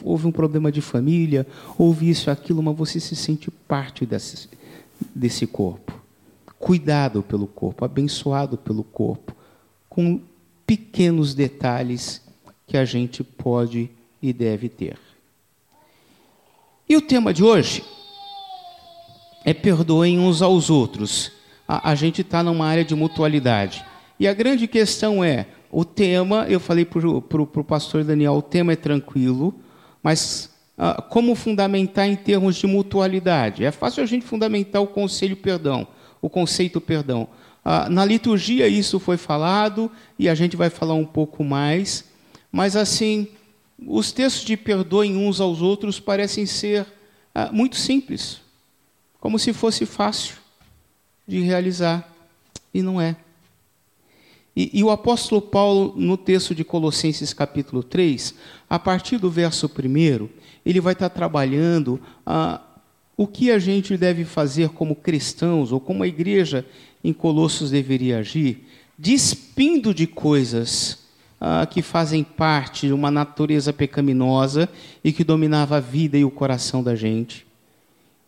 Houve 0.04 0.28
um 0.28 0.32
problema 0.32 0.70
de 0.70 0.80
família, 0.80 1.44
houve 1.76 2.08
isso, 2.08 2.30
aquilo, 2.30 2.62
mas 2.62 2.76
você 2.76 3.00
se 3.00 3.16
sente 3.16 3.50
parte 3.50 4.06
desse, 4.06 4.48
desse 5.14 5.46
corpo 5.46 6.00
cuidado 6.60 7.22
pelo 7.22 7.46
corpo, 7.46 7.86
abençoado 7.86 8.58
pelo 8.58 8.84
corpo, 8.84 9.34
com 9.88 10.20
pequenos 10.66 11.34
detalhes 11.34 12.22
que 12.66 12.76
a 12.76 12.84
gente 12.84 13.24
pode 13.24 13.90
e 14.22 14.30
deve 14.30 14.68
ter. 14.68 14.98
E 16.86 16.96
o 16.96 17.00
tema 17.00 17.32
de 17.32 17.42
hoje 17.42 17.82
é 19.44 19.54
perdoem 19.54 20.18
uns 20.18 20.42
aos 20.42 20.68
outros. 20.68 21.32
A, 21.70 21.92
a 21.92 21.94
gente 21.94 22.22
está 22.22 22.42
numa 22.42 22.66
área 22.66 22.84
de 22.84 22.96
mutualidade. 22.96 23.84
E 24.18 24.26
a 24.26 24.34
grande 24.34 24.66
questão 24.66 25.22
é: 25.22 25.46
o 25.70 25.84
tema, 25.84 26.44
eu 26.48 26.58
falei 26.58 26.84
para 26.84 27.40
o 27.40 27.64
pastor 27.64 28.02
Daniel, 28.02 28.32
o 28.32 28.42
tema 28.42 28.72
é 28.72 28.76
tranquilo, 28.76 29.54
mas 30.02 30.50
ah, 30.76 31.00
como 31.00 31.32
fundamentar 31.36 32.08
em 32.08 32.16
termos 32.16 32.56
de 32.56 32.66
mutualidade? 32.66 33.64
É 33.64 33.70
fácil 33.70 34.02
a 34.02 34.06
gente 34.06 34.26
fundamentar 34.26 34.82
o 34.82 34.86
conselho 34.88 35.36
perdão 35.36 35.86
o 36.20 36.28
conceito 36.28 36.80
perdão. 36.80 37.28
Ah, 37.64 37.88
na 37.88 38.04
liturgia 38.04 38.66
isso 38.66 38.98
foi 38.98 39.16
falado 39.16 39.90
e 40.18 40.28
a 40.28 40.34
gente 40.34 40.56
vai 40.56 40.70
falar 40.70 40.94
um 40.94 41.06
pouco 41.06 41.44
mais, 41.44 42.04
mas 42.50 42.76
assim, 42.76 43.28
os 43.86 44.12
textos 44.12 44.44
de 44.44 44.56
perdoem 44.56 45.16
uns 45.16 45.40
aos 45.40 45.62
outros 45.62 46.00
parecem 46.00 46.46
ser 46.46 46.84
ah, 47.34 47.50
muito 47.52 47.76
simples, 47.76 48.40
como 49.20 49.38
se 49.38 49.52
fosse 49.52 49.86
fácil 49.86 50.39
de 51.30 51.40
realizar, 51.40 52.12
e 52.74 52.82
não 52.82 53.00
é. 53.00 53.14
E, 54.56 54.80
e, 54.80 54.82
o 54.82 54.90
apóstolo 54.90 55.40
Paulo, 55.40 55.94
no 55.96 56.16
texto 56.16 56.56
de 56.56 56.64
Colossenses 56.64 57.32
capítulo 57.32 57.84
3, 57.84 58.34
a 58.68 58.80
partir 58.80 59.16
do 59.16 59.30
verso 59.30 59.66
1, 59.68 60.28
ele 60.66 60.80
vai 60.80 60.92
estar 60.92 61.08
trabalhando 61.08 62.00
ah, 62.26 62.60
o 63.16 63.28
que 63.28 63.52
a 63.52 63.60
gente 63.60 63.96
deve 63.96 64.24
fazer 64.24 64.70
como 64.70 64.96
cristãos, 64.96 65.70
ou 65.70 65.78
como 65.78 66.02
a 66.02 66.08
igreja 66.08 66.66
em 67.02 67.12
Colossos 67.12 67.70
deveria 67.70 68.18
agir, 68.18 68.66
despindo 68.98 69.94
de 69.94 70.08
coisas 70.08 70.98
ah, 71.40 71.64
que 71.64 71.80
fazem 71.80 72.24
parte 72.24 72.88
de 72.88 72.92
uma 72.92 73.10
natureza 73.10 73.72
pecaminosa 73.72 74.68
e 75.04 75.12
que 75.12 75.22
dominava 75.22 75.76
a 75.76 75.80
vida 75.80 76.18
e 76.18 76.24
o 76.24 76.30
coração 76.30 76.82
da 76.82 76.96
gente, 76.96 77.46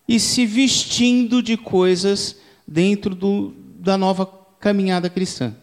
e 0.06 0.20
se 0.20 0.46
vestindo 0.46 1.42
de 1.42 1.56
coisas 1.56 2.40
dentro 2.66 3.14
do, 3.14 3.54
da 3.78 3.96
nova 3.96 4.26
caminhada 4.58 5.10
cristã. 5.10 5.54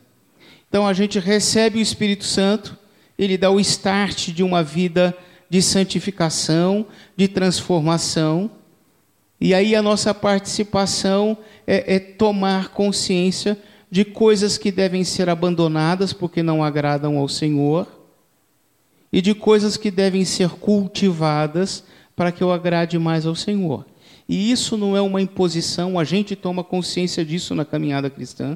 Então 0.68 0.86
a 0.86 0.94
gente 0.94 1.20
recebe 1.20 1.80
o 1.80 1.82
Espírito 1.82 2.24
Santo, 2.24 2.78
ele 3.18 3.38
dá 3.38 3.50
o 3.50 3.60
start 3.60 4.30
de 4.30 4.44
uma 4.44 4.64
vida 4.64 5.18
de 5.50 5.62
santificação, 5.62 6.86
de 7.18 7.28
transformação, 7.28 8.52
e 9.42 9.54
aí 9.54 9.76
a 9.76 9.82
nossa 9.82 10.14
participação 10.14 11.38
é, 11.66 11.96
é, 11.96 12.00
tomar 12.00 12.70
consciência 12.70 13.58
de 13.90 14.04
coisas 14.04 14.58
que 14.58 14.72
devem 14.72 15.04
ser 15.04 15.30
abandonadas 15.30 16.12
porque 16.14 16.44
não 16.44 16.64
agradam 16.64 17.18
ao 17.18 17.28
Senhor 17.28 17.88
e 19.12 19.22
de 19.22 19.34
coisas 19.34 19.78
que 19.78 19.90
devem 19.90 20.26
ser 20.26 20.50
cultivadas 20.50 21.84
para 22.16 22.32
que 22.32 22.44
eu 22.44 22.52
agrade 22.52 23.00
mais 23.00 23.26
ao 23.26 23.34
Senhor. 23.34 23.86
E 24.30 24.52
isso 24.52 24.78
não 24.78 24.96
é 24.96 25.02
uma 25.02 25.20
imposição, 25.20 25.98
a 25.98 26.04
gente 26.04 26.36
toma 26.36 26.64
consciência 26.64 27.26
disso 27.26 27.56
na 27.56 27.66
caminhada 27.66 28.12
cristã. 28.12 28.56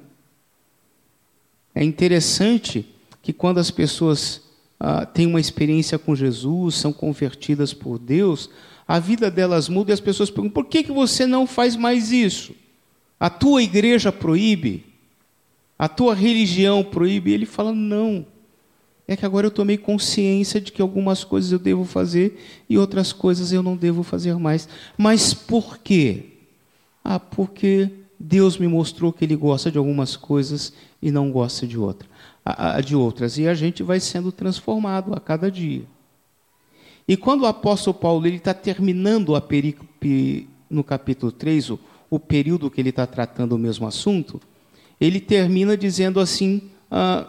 É 1.73 1.83
interessante 1.83 2.85
que 3.23 3.33
quando 3.33 3.57
as 3.57 3.71
pessoas 3.71 4.43
ah, 4.79 5.03
têm 5.03 5.25
uma 5.25 5.39
experiência 5.39 5.97
com 5.97 6.15
Jesus, 6.15 6.75
são 6.75 6.93
convertidas 6.93 7.73
por 7.73 7.97
Deus, 7.97 8.51
a 8.87 8.99
vida 8.99 9.31
delas 9.31 9.67
muda 9.67 9.89
e 9.89 9.93
as 9.93 9.99
pessoas 9.99 10.29
perguntam: 10.29 10.53
por 10.53 10.69
que, 10.69 10.83
que 10.83 10.91
você 10.91 11.25
não 11.25 11.47
faz 11.47 11.75
mais 11.75 12.11
isso? 12.11 12.53
A 13.19 13.27
tua 13.27 13.63
igreja 13.63 14.11
proíbe? 14.11 14.85
A 15.79 15.87
tua 15.87 16.13
religião 16.13 16.83
proíbe? 16.83 17.31
E 17.31 17.33
ele 17.33 17.45
fala: 17.47 17.73
não. 17.73 18.27
É 19.07 19.15
que 19.15 19.25
agora 19.25 19.47
eu 19.47 19.51
tomei 19.51 19.77
consciência 19.77 20.61
de 20.61 20.71
que 20.71 20.81
algumas 20.81 21.23
coisas 21.23 21.51
eu 21.51 21.59
devo 21.59 21.83
fazer 21.83 22.39
e 22.69 22.77
outras 22.77 23.11
coisas 23.11 23.51
eu 23.51 23.61
não 23.61 23.75
devo 23.75 24.01
fazer 24.01 24.37
mais. 24.37 24.67
Mas 24.97 25.33
por 25.33 25.77
quê? 25.79 26.25
Ah, 27.03 27.19
porque 27.19 27.89
Deus 28.17 28.57
me 28.57 28.67
mostrou 28.67 29.11
que 29.11 29.25
Ele 29.25 29.35
gosta 29.35 29.69
de 29.69 29.77
algumas 29.77 30.15
coisas 30.15 30.73
e 31.01 31.11
não 31.11 31.29
gosta 31.31 31.67
de, 31.67 31.77
outra, 31.77 32.07
de 32.83 32.95
outras. 32.95 33.37
E 33.37 33.47
a 33.47 33.53
gente 33.53 33.83
vai 33.83 33.99
sendo 33.99 34.31
transformado 34.31 35.13
a 35.13 35.19
cada 35.19 35.51
dia. 35.51 35.83
E 37.05 37.17
quando 37.17 37.41
o 37.41 37.45
apóstolo 37.45 37.93
Paulo 37.93 38.25
está 38.27 38.53
terminando 38.53 39.35
a 39.35 39.41
perícope 39.41 40.47
no 40.69 40.83
capítulo 40.83 41.31
3, 41.33 41.71
o, 41.71 41.79
o 42.09 42.17
período 42.17 42.71
que 42.71 42.79
ele 42.79 42.91
está 42.91 43.05
tratando 43.05 43.53
o 43.53 43.57
mesmo 43.57 43.85
assunto, 43.85 44.39
ele 44.99 45.19
termina 45.19 45.75
dizendo 45.75 46.21
assim: 46.21 46.69
ah, 46.89 47.27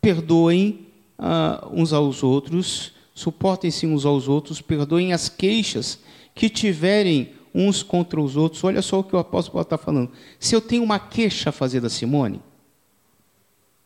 perdoem 0.00 0.86
ah, 1.18 1.66
uns 1.72 1.92
aos 1.92 2.22
outros, 2.22 2.92
suportem-se 3.14 3.86
uns 3.86 4.04
aos 4.04 4.28
outros, 4.28 4.60
perdoem 4.60 5.12
as 5.12 5.28
queixas 5.28 5.98
que 6.34 6.48
tiverem 6.48 7.32
uns 7.54 7.82
contra 7.82 8.20
os 8.20 8.36
outros. 8.36 8.62
Olha 8.62 8.80
só 8.82 9.00
o 9.00 9.04
que 9.04 9.16
o 9.16 9.18
apóstolo 9.18 9.54
Paulo 9.54 9.64
está 9.64 9.78
falando. 9.78 10.10
Se 10.38 10.54
eu 10.54 10.60
tenho 10.60 10.82
uma 10.82 10.98
queixa 10.98 11.50
a 11.50 11.52
fazer 11.52 11.80
da 11.80 11.88
Simone, 11.88 12.40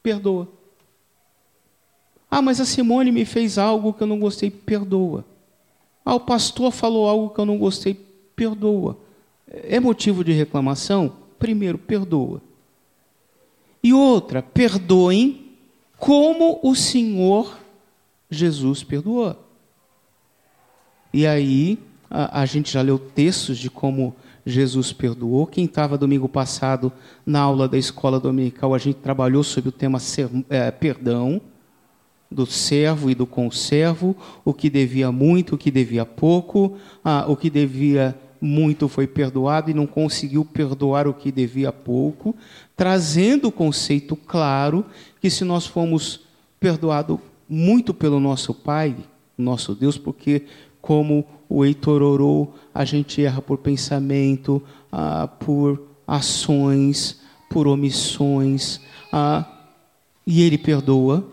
perdoa. 0.02 0.48
Ah, 2.30 2.42
mas 2.42 2.60
a 2.60 2.64
Simone 2.64 3.12
me 3.12 3.24
fez 3.24 3.58
algo 3.58 3.92
que 3.92 4.02
eu 4.02 4.06
não 4.06 4.18
gostei, 4.18 4.50
perdoa. 4.50 5.24
Ah, 6.04 6.14
o 6.14 6.20
pastor 6.20 6.72
falou 6.72 7.08
algo 7.08 7.30
que 7.30 7.40
eu 7.40 7.46
não 7.46 7.58
gostei, 7.58 7.94
perdoa. 8.34 8.98
É 9.46 9.78
motivo 9.78 10.24
de 10.24 10.32
reclamação? 10.32 11.12
Primeiro, 11.38 11.78
perdoa. 11.78 12.40
E 13.82 13.92
outra, 13.92 14.42
perdoem 14.42 15.41
como 16.02 16.58
o 16.64 16.74
Senhor 16.74 17.56
Jesus 18.28 18.82
perdoou. 18.82 19.36
E 21.14 21.24
aí, 21.24 21.78
a, 22.10 22.40
a 22.40 22.44
gente 22.44 22.72
já 22.72 22.82
leu 22.82 22.98
textos 22.98 23.56
de 23.56 23.70
como 23.70 24.16
Jesus 24.44 24.92
perdoou. 24.92 25.46
Quem 25.46 25.64
estava 25.64 25.96
domingo 25.96 26.28
passado 26.28 26.92
na 27.24 27.38
aula 27.38 27.68
da 27.68 27.78
escola 27.78 28.18
dominical, 28.18 28.74
a 28.74 28.78
gente 28.78 28.96
trabalhou 28.96 29.44
sobre 29.44 29.68
o 29.68 29.72
tema 29.72 30.00
ser, 30.00 30.28
é, 30.50 30.72
perdão 30.72 31.40
do 32.28 32.46
servo 32.46 33.08
e 33.08 33.14
do 33.14 33.24
conservo, 33.24 34.16
o 34.44 34.52
que 34.52 34.68
devia 34.68 35.12
muito, 35.12 35.54
o 35.54 35.58
que 35.58 35.70
devia 35.70 36.04
pouco, 36.04 36.78
ah, 37.04 37.26
o 37.28 37.36
que 37.36 37.48
devia 37.48 38.18
muito 38.40 38.88
foi 38.88 39.06
perdoado 39.06 39.70
e 39.70 39.74
não 39.74 39.86
conseguiu 39.86 40.44
perdoar 40.44 41.06
o 41.06 41.14
que 41.14 41.30
devia 41.30 41.72
pouco, 41.72 42.34
trazendo 42.82 43.46
o 43.46 43.52
conceito 43.52 44.16
claro 44.16 44.84
que 45.20 45.30
se 45.30 45.44
nós 45.44 45.64
fomos 45.64 46.22
perdoados 46.58 47.20
muito 47.48 47.94
pelo 47.94 48.18
nosso 48.18 48.52
Pai, 48.52 48.96
nosso 49.38 49.72
Deus, 49.72 49.96
porque 49.96 50.46
como 50.80 51.24
o 51.48 51.64
Heitor 51.64 52.02
orou, 52.02 52.56
a 52.74 52.84
gente 52.84 53.24
erra 53.24 53.40
por 53.40 53.58
pensamento, 53.58 54.60
ah, 54.90 55.28
por 55.28 55.80
ações, 56.04 57.20
por 57.48 57.68
omissões, 57.68 58.80
ah, 59.12 59.46
e 60.26 60.42
Ele 60.42 60.58
perdoa 60.58 61.24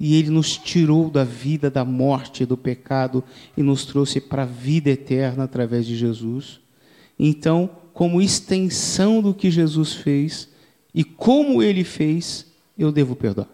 e 0.00 0.16
ele 0.16 0.30
nos 0.30 0.56
tirou 0.56 1.08
da 1.10 1.22
vida, 1.22 1.70
da 1.70 1.84
morte, 1.84 2.44
do 2.44 2.56
pecado 2.56 3.22
e 3.56 3.62
nos 3.62 3.86
trouxe 3.86 4.20
para 4.20 4.42
a 4.42 4.46
vida 4.46 4.90
eterna 4.90 5.44
através 5.44 5.86
de 5.86 5.96
Jesus. 5.96 6.58
Então, 7.16 7.70
como 7.94 8.20
extensão 8.20 9.22
do 9.22 9.32
que 9.32 9.50
Jesus 9.50 9.94
fez 9.94 10.48
e 10.92 11.02
como 11.02 11.62
ele 11.62 11.84
fez, 11.84 12.46
eu 12.76 12.92
devo 12.92 13.16
perdoar. 13.16 13.48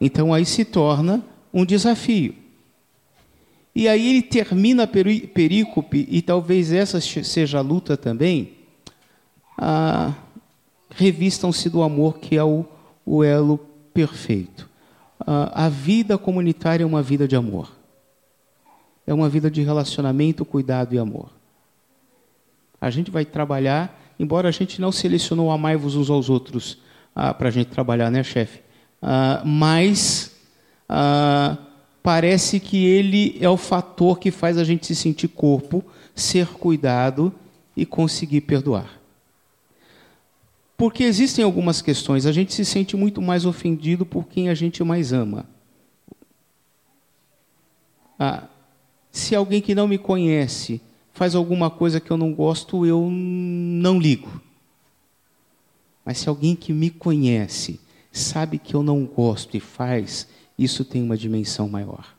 Então 0.00 0.34
aí 0.34 0.44
se 0.44 0.64
torna 0.64 1.24
um 1.52 1.64
desafio. 1.64 2.34
E 3.72 3.86
aí 3.86 4.08
ele 4.08 4.22
termina 4.22 4.82
a 4.82 4.86
perícope, 4.86 6.08
e 6.10 6.20
talvez 6.20 6.72
essa 6.72 7.00
seja 7.00 7.58
a 7.58 7.62
luta 7.62 7.96
também. 7.96 8.54
Ah, 9.56 10.14
revistam-se 10.90 11.70
do 11.70 11.82
amor 11.82 12.18
que 12.18 12.36
é 12.36 12.42
o 12.42 12.64
o 13.04 13.24
elo 13.24 13.58
perfeito. 13.92 14.68
a 15.26 15.68
vida 15.68 16.16
comunitária 16.16 16.84
é 16.84 16.86
uma 16.86 17.02
vida 17.02 17.26
de 17.26 17.36
amor. 17.36 17.70
É 19.06 19.12
uma 19.12 19.28
vida 19.28 19.50
de 19.50 19.62
relacionamento, 19.62 20.44
cuidado 20.44 20.94
e 20.94 20.98
amor. 20.98 21.39
A 22.80 22.88
gente 22.90 23.10
vai 23.10 23.24
trabalhar, 23.24 24.00
embora 24.18 24.48
a 24.48 24.52
gente 24.52 24.80
não 24.80 24.90
selecionou 24.90 25.50
amai-vos 25.50 25.94
uns 25.94 26.08
aos 26.08 26.30
outros 26.30 26.78
ah, 27.14 27.34
para 27.34 27.48
a 27.48 27.50
gente 27.50 27.68
trabalhar, 27.68 28.10
né, 28.10 28.22
chefe? 28.22 28.60
Ah, 29.02 29.42
mas 29.44 30.36
ah, 30.88 31.56
parece 32.02 32.58
que 32.58 32.84
ele 32.84 33.36
é 33.40 33.48
o 33.48 33.56
fator 33.56 34.18
que 34.18 34.30
faz 34.30 34.56
a 34.56 34.64
gente 34.64 34.86
se 34.86 34.94
sentir 34.94 35.28
corpo, 35.28 35.84
ser 36.14 36.46
cuidado 36.46 37.32
e 37.76 37.84
conseguir 37.84 38.42
perdoar. 38.42 38.98
Porque 40.76 41.04
existem 41.04 41.44
algumas 41.44 41.82
questões, 41.82 42.24
a 42.24 42.32
gente 42.32 42.54
se 42.54 42.64
sente 42.64 42.96
muito 42.96 43.20
mais 43.20 43.44
ofendido 43.44 44.06
por 44.06 44.26
quem 44.26 44.48
a 44.48 44.54
gente 44.54 44.82
mais 44.82 45.12
ama. 45.12 45.44
Ah, 48.18 48.44
se 49.12 49.34
alguém 49.34 49.60
que 49.60 49.74
não 49.74 49.86
me 49.86 49.98
conhece 49.98 50.80
faz 51.20 51.34
alguma 51.34 51.68
coisa 51.68 52.00
que 52.00 52.10
eu 52.10 52.16
não 52.16 52.32
gosto, 52.32 52.86
eu 52.86 53.06
não 53.10 53.98
ligo. 53.98 54.40
Mas 56.02 56.16
se 56.16 56.30
alguém 56.30 56.56
que 56.56 56.72
me 56.72 56.88
conhece 56.88 57.78
sabe 58.10 58.58
que 58.58 58.72
eu 58.72 58.82
não 58.82 59.04
gosto 59.04 59.54
e 59.54 59.60
faz, 59.60 60.26
isso 60.58 60.82
tem 60.82 61.02
uma 61.02 61.18
dimensão 61.18 61.68
maior. 61.68 62.16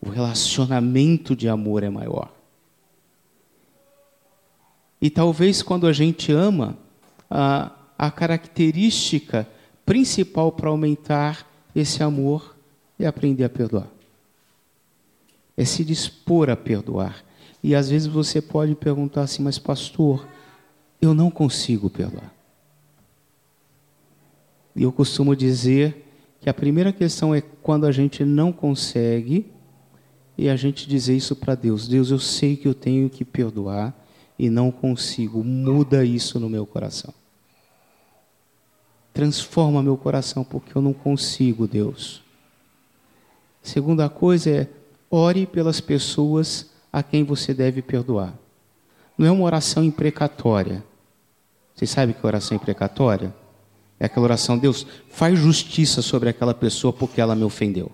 O 0.00 0.08
relacionamento 0.08 1.36
de 1.36 1.50
amor 1.50 1.82
é 1.82 1.90
maior. 1.90 2.32
E 5.02 5.10
talvez 5.10 5.62
quando 5.62 5.86
a 5.86 5.92
gente 5.92 6.32
ama, 6.32 6.78
a, 7.30 7.72
a 7.98 8.10
característica 8.10 9.46
principal 9.84 10.50
para 10.50 10.70
aumentar 10.70 11.46
esse 11.76 12.02
amor 12.02 12.56
é 12.98 13.06
aprender 13.06 13.44
a 13.44 13.50
perdoar. 13.50 13.99
É 15.60 15.64
se 15.66 15.84
dispor 15.84 16.48
a 16.48 16.56
perdoar. 16.56 17.22
E 17.62 17.74
às 17.74 17.90
vezes 17.90 18.08
você 18.08 18.40
pode 18.40 18.74
perguntar 18.74 19.24
assim, 19.24 19.42
mas 19.42 19.58
pastor, 19.58 20.26
eu 21.02 21.12
não 21.12 21.30
consigo 21.30 21.90
perdoar. 21.90 22.32
E 24.74 24.82
eu 24.82 24.90
costumo 24.90 25.36
dizer 25.36 26.06
que 26.40 26.48
a 26.48 26.54
primeira 26.54 26.94
questão 26.94 27.34
é 27.34 27.42
quando 27.42 27.84
a 27.84 27.92
gente 27.92 28.24
não 28.24 28.50
consegue 28.50 29.52
e 30.38 30.48
a 30.48 30.56
gente 30.56 30.88
dizer 30.88 31.14
isso 31.14 31.36
para 31.36 31.54
Deus: 31.54 31.86
Deus, 31.86 32.10
eu 32.10 32.18
sei 32.18 32.56
que 32.56 32.66
eu 32.66 32.72
tenho 32.72 33.10
que 33.10 33.22
perdoar, 33.22 33.94
e 34.38 34.48
não 34.48 34.70
consigo. 34.70 35.44
Muda 35.44 36.02
isso 36.06 36.40
no 36.40 36.48
meu 36.48 36.64
coração. 36.64 37.12
Transforma 39.12 39.82
meu 39.82 39.98
coração, 39.98 40.42
porque 40.42 40.74
eu 40.74 40.80
não 40.80 40.94
consigo, 40.94 41.68
Deus. 41.68 42.22
Segunda 43.62 44.08
coisa 44.08 44.48
é 44.48 44.79
ore 45.10 45.46
pelas 45.46 45.80
pessoas 45.80 46.70
a 46.92 47.02
quem 47.02 47.24
você 47.24 47.52
deve 47.52 47.82
perdoar. 47.82 48.34
Não 49.18 49.26
é 49.26 49.30
uma 49.30 49.44
oração 49.44 49.82
imprecatória. 49.82 50.84
Vocês 51.74 51.90
sabem 51.90 52.14
que 52.14 52.26
oração 52.26 52.56
imprecatória? 52.56 53.34
É 53.98 54.06
aquela 54.06 54.24
oração, 54.24 54.56
Deus, 54.56 54.86
faz 55.10 55.38
justiça 55.38 56.00
sobre 56.00 56.28
aquela 56.28 56.54
pessoa 56.54 56.92
porque 56.92 57.20
ela 57.20 57.34
me 57.34 57.42
ofendeu. 57.42 57.92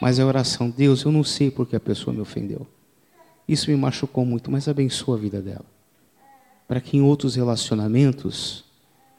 Mas 0.00 0.18
é 0.18 0.22
a 0.22 0.26
oração, 0.26 0.68
Deus, 0.68 1.02
eu 1.04 1.12
não 1.12 1.22
sei 1.22 1.50
porque 1.50 1.76
a 1.76 1.80
pessoa 1.80 2.12
me 2.12 2.20
ofendeu. 2.20 2.66
Isso 3.46 3.70
me 3.70 3.76
machucou 3.76 4.24
muito, 4.24 4.50
mas 4.50 4.66
abençoa 4.66 5.16
a 5.16 5.20
vida 5.20 5.40
dela. 5.40 5.64
Para 6.66 6.80
que 6.80 6.96
em 6.96 7.02
outros 7.02 7.36
relacionamentos 7.36 8.64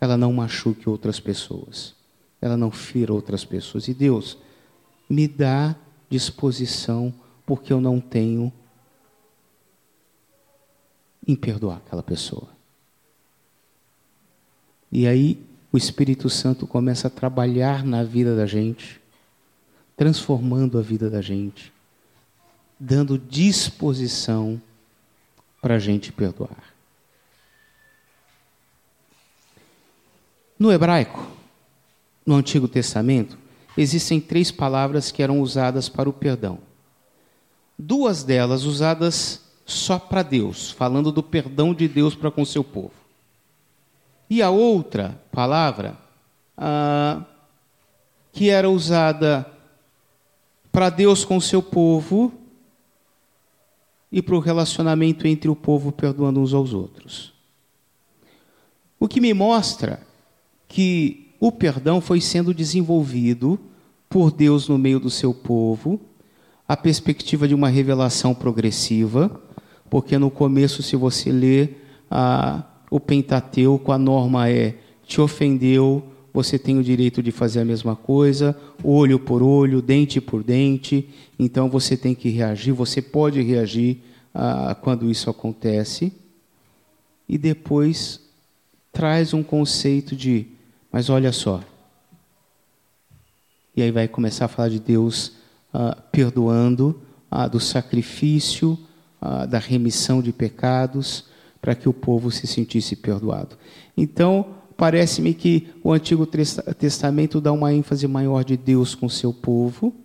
ela 0.01 0.17
não 0.17 0.33
machuque 0.33 0.89
outras 0.89 1.19
pessoas, 1.19 1.95
ela 2.41 2.57
não 2.57 2.69
fira 2.69 3.13
outras 3.13 3.45
pessoas. 3.45 3.87
E 3.87 3.93
Deus, 3.93 4.37
me 5.09 5.27
dá 5.27 5.75
disposição, 6.13 7.13
porque 7.45 7.73
eu 7.73 7.81
não 7.81 7.99
tenho 7.99 8.51
em 11.27 11.35
perdoar 11.35 11.77
aquela 11.77 12.03
pessoa. 12.03 12.49
E 14.91 15.07
aí 15.07 15.43
o 15.71 15.77
Espírito 15.77 16.29
Santo 16.29 16.67
começa 16.67 17.07
a 17.07 17.11
trabalhar 17.11 17.83
na 17.83 18.03
vida 18.03 18.35
da 18.35 18.45
gente, 18.45 19.01
transformando 19.97 20.77
a 20.77 20.81
vida 20.81 21.09
da 21.09 21.21
gente 21.21 21.73
dando 22.85 23.17
disposição 23.17 24.61
para 25.61 25.75
a 25.75 25.79
gente 25.79 26.11
perdoar. 26.11 26.73
No 30.59 30.69
hebraico, 30.69 31.25
no 32.25 32.35
Antigo 32.35 32.67
Testamento, 32.67 33.37
existem 33.77 34.19
três 34.19 34.51
palavras 34.51 35.11
que 35.11 35.23
eram 35.23 35.39
usadas 35.39 35.89
para 35.89 36.09
o 36.09 36.13
perdão. 36.13 36.59
Duas 37.77 38.23
delas 38.23 38.63
usadas 38.63 39.41
só 39.65 39.97
para 39.97 40.21
Deus, 40.21 40.71
falando 40.71 41.11
do 41.11 41.23
perdão 41.23 41.73
de 41.73 41.87
Deus 41.87 42.15
para 42.15 42.31
com 42.31 42.45
seu 42.45 42.63
povo. 42.63 42.93
E 44.29 44.41
a 44.41 44.49
outra 44.49 45.21
palavra, 45.31 45.97
ah, 46.57 47.23
que 48.31 48.49
era 48.49 48.69
usada 48.69 49.45
para 50.71 50.89
Deus 50.89 51.23
com 51.23 51.39
seu 51.39 51.61
povo, 51.61 52.31
e 54.13 54.21
para 54.21 54.35
o 54.35 54.39
relacionamento 54.39 55.27
entre 55.27 55.49
o 55.49 55.55
povo 55.55 55.91
perdoando 55.91 56.39
uns 56.39 56.53
aos 56.53 56.71
outros. 56.71 57.33
O 58.99 59.07
que 59.07 59.19
me 59.19 59.33
mostra 59.33 60.05
que 60.67 61.22
o 61.45 61.51
perdão 61.51 61.99
foi 61.99 62.21
sendo 62.21 62.53
desenvolvido 62.53 63.59
por 64.07 64.31
Deus 64.31 64.69
no 64.69 64.77
meio 64.77 64.97
do 64.97 65.09
seu 65.09 65.33
povo, 65.33 65.99
a 66.65 66.77
perspectiva 66.77 67.45
de 67.49 67.53
uma 67.53 67.67
revelação 67.67 68.33
progressiva, 68.33 69.41
porque 69.89 70.17
no 70.17 70.31
começo, 70.31 70.81
se 70.81 70.95
você 70.95 71.33
ler 71.33 71.85
a, 72.09 72.63
o 72.89 72.97
Pentateuco, 72.97 73.91
a 73.91 73.97
norma 73.97 74.49
é: 74.49 74.77
te 75.05 75.19
ofendeu, 75.19 76.01
você 76.33 76.57
tem 76.57 76.77
o 76.77 76.83
direito 76.83 77.21
de 77.21 77.29
fazer 77.29 77.59
a 77.59 77.65
mesma 77.65 77.93
coisa, 77.93 78.57
olho 78.81 79.19
por 79.19 79.43
olho, 79.43 79.81
dente 79.81 80.21
por 80.21 80.45
dente, 80.45 81.09
então 81.37 81.67
você 81.67 81.97
tem 81.97 82.15
que 82.15 82.29
reagir, 82.29 82.71
você 82.71 83.01
pode 83.01 83.41
reagir 83.41 83.97
ah, 84.33 84.77
quando 84.81 85.11
isso 85.11 85.29
acontece, 85.29 86.13
e 87.27 87.37
depois 87.37 88.21
traz 88.93 89.33
um 89.33 89.43
conceito 89.43 90.15
de, 90.15 90.52
mas 90.93 91.09
olha 91.09 91.31
só. 91.31 91.59
E 93.75 93.81
aí 93.81 93.89
vai 93.89 94.07
começar 94.07 94.45
a 94.45 94.47
falar 94.47 94.69
de 94.69 94.79
Deus 94.79 95.33
ah, 95.73 95.97
perdoando, 96.11 97.01
ah, 97.31 97.47
do 97.47 97.59
sacrifício, 97.59 98.77
ah, 99.19 99.47
da 99.47 99.57
remissão 99.57 100.21
de 100.21 100.31
pecados, 100.31 101.25
para 101.59 101.73
que 101.73 101.89
o 101.89 101.93
povo 101.93 102.29
se 102.29 102.45
sentisse 102.45 102.95
perdoado. 102.95 103.57
Então, 103.97 104.45
parece-me 104.77 105.33
que 105.33 105.73
o 105.83 105.91
Antigo 105.91 106.27
Testamento 106.27 107.41
dá 107.41 107.51
uma 107.51 107.73
ênfase 107.73 108.07
maior 108.07 108.43
de 108.43 108.55
Deus 108.55 108.93
com 108.93 109.09
seu 109.09 109.33
povo 109.33 109.95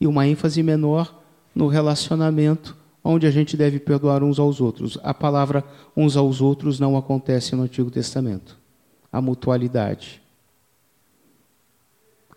e 0.00 0.06
uma 0.06 0.26
ênfase 0.26 0.62
menor 0.62 1.22
no 1.54 1.66
relacionamento 1.68 2.74
onde 3.04 3.26
a 3.26 3.30
gente 3.30 3.56
deve 3.56 3.78
perdoar 3.78 4.22
uns 4.24 4.38
aos 4.38 4.60
outros. 4.60 4.98
A 5.02 5.12
palavra 5.12 5.62
uns 5.94 6.16
aos 6.16 6.40
outros 6.40 6.80
não 6.80 6.96
acontece 6.96 7.54
no 7.54 7.62
Antigo 7.62 7.90
Testamento. 7.90 8.65
A 9.12 9.20
mutualidade. 9.20 10.20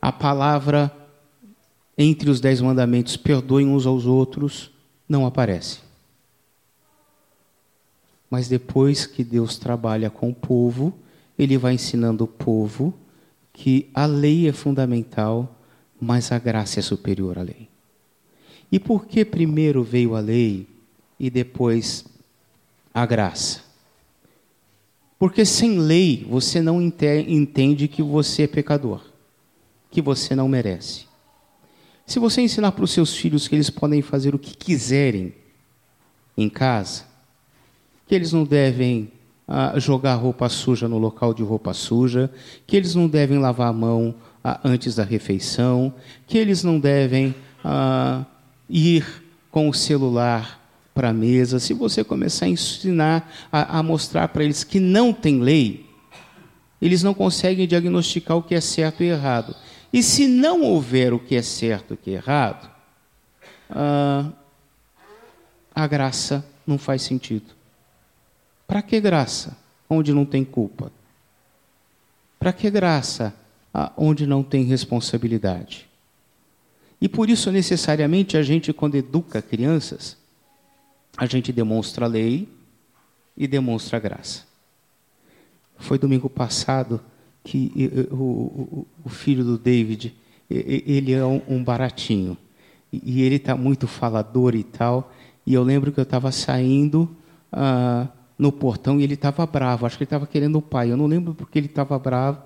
A 0.01 0.12
palavra 0.12 0.95
entre 2.01 2.29
os 2.29 2.39
dez 2.39 2.62
mandamentos, 2.62 3.17
perdoem 3.17 3.67
uns 3.67 3.86
aos 3.86 4.05
outros, 4.05 4.71
não 5.08 5.25
aparece. 5.25 5.79
Mas 8.29 8.47
depois 8.47 9.05
que 9.05 9.21
Deus 9.21 9.58
trabalha 9.58 10.10
com 10.10 10.29
o 10.29 10.34
povo, 10.34 10.97
ele 11.38 11.58
vai 11.58 11.73
ensinando 11.73 12.23
o 12.23 12.27
povo 12.27 12.93
que 13.51 13.89
a 13.93 14.05
lei 14.05 14.47
é 14.47 14.53
fundamental, 14.53 15.53
mas 15.99 16.32
a 16.32 16.39
graça 16.39 16.79
é 16.79 16.82
superior 16.82 17.38
à 17.38 17.41
lei. 17.41 17.67
E 18.71 18.79
por 18.79 19.05
que 19.05 19.25
primeiro 19.25 19.84
veio 19.84 20.15
a 20.15 20.21
lei 20.21 20.65
e 21.19 21.29
depois 21.29 22.05
a 22.93 23.05
graça? 23.05 23.60
Porque 25.19 25.43
sem 25.43 25.77
lei 25.77 26.25
você 26.27 26.62
não 26.62 26.82
entende 26.82 27.89
que 27.89 28.01
você 28.01 28.43
é 28.43 28.47
pecador, 28.47 29.01
que 29.91 30.01
você 30.01 30.34
não 30.34 30.47
merece. 30.47 31.10
Se 32.05 32.17
você 32.17 32.41
ensinar 32.41 32.71
para 32.71 32.86
os 32.86 32.91
seus 32.91 33.13
filhos 33.13 33.45
que 33.45 33.53
eles 33.53 33.69
podem 33.69 34.01
fazer 34.01 34.34
o 34.34 34.39
que 34.39 34.55
quiserem 34.55 35.34
em 36.38 36.49
casa, 36.49 37.03
que 38.08 38.15
eles 38.15 38.32
não 38.32 38.45
devem 38.45 39.12
ah, 39.45 39.77
jogar 39.77 40.15
roupa 40.15 40.47
suja 40.47 40.88
no 40.88 40.97
local 40.97 41.34
de 41.34 41.43
roupa 41.43 41.73
suja, 41.73 42.32
que 42.65 42.77
eles 42.77 42.95
não 42.95 43.08
devem 43.08 43.39
lavar 43.39 43.67
a 43.67 43.73
mão 43.73 44.15
ah, 44.41 44.60
antes 44.63 44.95
da 44.95 45.03
refeição, 45.03 45.93
que 46.25 46.38
eles 46.38 46.63
não 46.63 46.79
devem 46.79 47.36
ah, 47.63 48.25
ir 48.69 49.05
com 49.51 49.67
o 49.67 49.73
celular 49.73 50.59
para 50.93 51.10
a 51.10 51.13
mesa, 51.13 51.60
se 51.60 51.73
você 51.73 52.04
começar 52.04 52.45
a 52.45 52.49
ensinar, 52.49 53.32
a, 53.52 53.80
a 53.80 53.84
mostrar 53.84 54.28
para 54.30 54.43
eles 54.43 54.63
que 54.63 54.80
não 54.80 55.13
tem 55.13 55.39
lei, 55.39 55.86
eles 56.82 57.04
não 57.04 57.13
conseguem 57.13 57.67
diagnosticar 57.67 58.38
o 58.38 58.43
que 58.43 58.56
é 58.56 58.62
certo 58.62 59.04
e 59.04 59.08
errado. 59.08 59.56
E 59.91 60.04
se 60.04 60.28
não 60.28 60.62
houver 60.62 61.13
o 61.13 61.19
que 61.19 61.36
é 61.36 61.41
certo 61.41 61.91
e 61.91 61.93
o 61.95 61.97
que 61.97 62.12
é 62.12 62.13
errado, 62.13 62.69
ah, 63.69 64.30
a 65.73 65.88
graça 65.88 66.45
não 66.65 66.78
faz 66.78 67.02
sentido. 67.02 67.54
Para 68.67 68.82
que 68.82 68.99
graça 68.99 69.58
onde 69.89 70.13
não 70.13 70.25
tem 70.25 70.45
culpa? 70.45 70.91
Para 72.38 72.54
que 72.54 72.69
graça 72.69 73.34
onde 73.97 74.25
não 74.25 74.43
tem 74.43 74.63
responsabilidade? 74.63 75.88
E 77.02 77.08
por 77.08 77.30
isso, 77.30 77.52
necessariamente, 77.52 78.38
a 78.38 78.43
gente, 78.43 78.73
quando 78.73 78.95
educa 78.95 79.41
crianças, 79.41 80.17
a 81.19 81.25
gente 81.25 81.51
demonstra 81.51 82.05
a 82.05 82.08
lei 82.08 82.47
e 83.36 83.45
demonstra 83.45 83.97
a 83.97 83.99
graça. 83.99 84.43
Foi 85.77 85.99
domingo 85.99 86.29
passado 86.29 87.01
que 87.43 88.08
o, 88.10 88.88
o, 89.03 89.10
filho 89.10 89.43
do 89.43 89.58
David, 89.58 90.15
ele 90.49 91.12
é 91.12 91.25
um, 91.25 91.62
baratinho. 91.62 92.38
E 92.91 93.21
ele 93.21 93.36
está 93.36 93.55
muito 93.55 93.86
falador 93.86 94.55
e 94.55 94.63
tal. 94.63 95.12
E 95.45 95.53
eu 95.53 95.62
lembro 95.62 95.91
que 95.91 95.99
eu 95.99 96.03
estava 96.03 96.32
saindo 96.32 97.10
ah, 97.51 98.08
no 98.38 98.51
portão 98.51 98.99
e 98.99 99.03
ele 99.03 99.15
estava 99.15 99.45
bravo. 99.45 99.86
Acho 99.86 99.97
que 99.97 100.03
ele 100.03 100.08
estava 100.08 100.25
querendo 100.25 100.58
o 100.58 100.62
pai. 100.62 100.89
Eu 100.89 100.97
não 100.97 101.05
lembro 101.05 101.34
porque 101.34 101.60
ele 101.60 101.67
estava 101.67 101.99
bravo. 101.99 102.43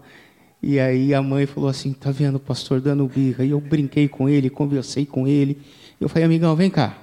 E 0.62 0.80
aí 0.80 1.14
a 1.14 1.22
mãe 1.22 1.46
falou 1.46 1.70
assim: 1.70 1.94
tá 1.94 2.10
vendo 2.10 2.36
o 2.36 2.40
pastor 2.40 2.82
dando 2.82 3.08
birra? 3.08 3.46
E 3.46 3.52
eu 3.52 3.60
brinquei 3.60 4.08
com 4.08 4.28
ele, 4.28 4.50
conversei 4.50 5.06
com 5.06 5.28
ele. 5.28 5.62
Eu 6.00 6.10
falei, 6.10 6.26
amigão, 6.26 6.56
vem 6.56 6.70
cá. 6.70 7.03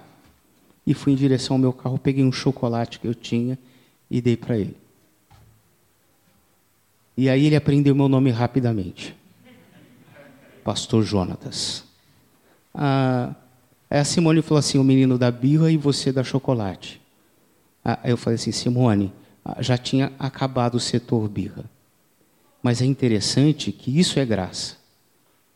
E 0.87 0.95
fui 0.95 1.13
em 1.13 1.17
direção 1.17 1.57
ao 1.57 1.61
meu 1.61 1.73
carro, 1.73 1.99
peguei 1.99 2.25
um 2.25 2.33
chocolate 2.33 2.99
que 2.99 3.07
eu 3.07 3.15
tinha 3.15 3.59
e 4.11 4.21
dei 4.21 4.37
para 4.37 4.59
ele. 4.59 4.77
E 7.17 7.29
aí 7.29 7.47
ele 7.47 7.57
aprendeu 7.57 7.95
meu 7.95 8.09
nome 8.09 8.31
rapidamente. 8.31 9.15
Pastor 10.65 11.03
Jonatas. 11.03 11.85
Ah, 12.75 13.35
a 13.91 14.05
Simone 14.05 14.43
falou 14.43 14.59
assim: 14.59 14.79
o 14.79 14.85
menino 14.85 15.19
da 15.19 15.31
birra 15.31 15.71
e 15.71 15.77
você 15.77 16.13
da 16.13 16.23
chocolate. 16.23 17.01
Ah, 17.85 17.99
eu 18.05 18.17
falei 18.17 18.37
assim: 18.37 18.53
Simone, 18.53 19.13
ah, 19.45 19.61
já 19.61 19.77
tinha 19.77 20.13
acabado 20.19 20.77
o 20.77 20.81
setor 20.81 21.29
birra. 21.29 21.65
Mas 22.63 22.81
é 22.81 22.85
interessante 22.85 23.73
que 23.73 23.99
isso 23.99 24.19
é 24.19 24.25
graça. 24.25 24.77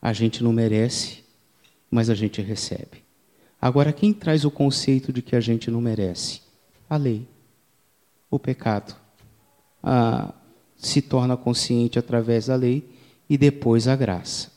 A 0.02 0.12
gente 0.12 0.42
não 0.42 0.52
merece, 0.52 1.22
mas 1.90 2.10
a 2.10 2.14
gente 2.14 2.42
recebe. 2.42 3.03
Agora, 3.64 3.94
quem 3.94 4.12
traz 4.12 4.44
o 4.44 4.50
conceito 4.50 5.10
de 5.10 5.22
que 5.22 5.34
a 5.34 5.40
gente 5.40 5.70
não 5.70 5.80
merece? 5.80 6.42
A 6.86 6.98
lei, 6.98 7.26
o 8.30 8.38
pecado. 8.38 8.94
Ah, 9.82 10.34
se 10.76 11.00
torna 11.00 11.34
consciente 11.34 11.98
através 11.98 12.48
da 12.48 12.56
lei 12.56 12.86
e 13.26 13.38
depois 13.38 13.88
a 13.88 13.96
graça. 13.96 14.52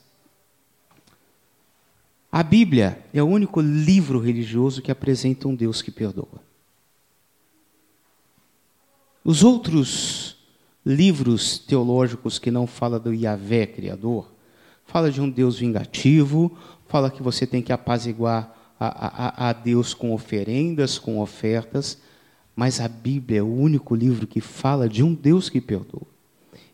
A 2.30 2.42
Bíblia 2.42 3.02
é 3.14 3.22
o 3.22 3.26
único 3.26 3.62
livro 3.62 4.18
religioso 4.20 4.82
que 4.82 4.92
apresenta 4.92 5.48
um 5.48 5.54
Deus 5.54 5.80
que 5.80 5.90
perdoa. 5.90 6.42
Os 9.24 9.42
outros 9.42 10.36
livros 10.84 11.58
teológicos 11.58 12.38
que 12.38 12.50
não 12.50 12.66
fala 12.66 13.00
do 13.00 13.14
Yahvé 13.14 13.68
Criador, 13.68 14.30
fala 14.84 15.10
de 15.10 15.18
um 15.18 15.30
Deus 15.30 15.58
vingativo, 15.58 16.54
fala 16.86 17.10
que 17.10 17.22
você 17.22 17.46
tem 17.46 17.62
que 17.62 17.72
apaziguar 17.72 18.57
a, 18.86 19.48
a, 19.48 19.52
Deus 19.52 19.92
com 19.92 20.12
oferendas, 20.12 20.98
com 20.98 21.20
ofertas, 21.20 21.98
mas 22.54 22.80
a 22.80 22.88
Bíblia 22.88 23.40
é 23.40 23.42
o 23.42 23.52
único 23.52 23.94
livro 23.94 24.26
que 24.26 24.40
fala 24.40 24.88
de 24.88 25.02
um 25.02 25.14
Deus 25.14 25.48
que 25.48 25.60
perdoa. 25.60 26.06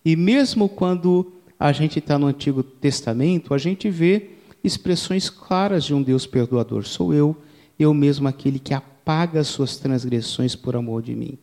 E 0.05 0.17
mesmo 0.17 0.69
quando 0.69 1.33
a 1.59 1.73
gente 1.73 1.99
está 1.99 2.19
no 2.19 2.27
Antigo 2.27 2.63
Testamento, 2.63 3.55
a 3.55 3.59
gente 3.59 3.89
vê 3.89 4.31
expressões 4.63 5.31
claras 5.31 5.85
de 5.85 5.95
um 5.95 6.03
Deus 6.03 6.27
perdoador. 6.27 6.85
Sou 6.85 7.15
eu, 7.15 7.37
eu 7.79 7.93
mesmo 7.95 8.29
aquele 8.29 8.59
que 8.59 8.75
apaga 8.75 9.41
as 9.41 9.49
suas 9.49 9.77
transgressões 9.77 10.55
por 10.55 10.77
amor 10.77 11.03
de 11.03 11.15
mim 11.15 11.39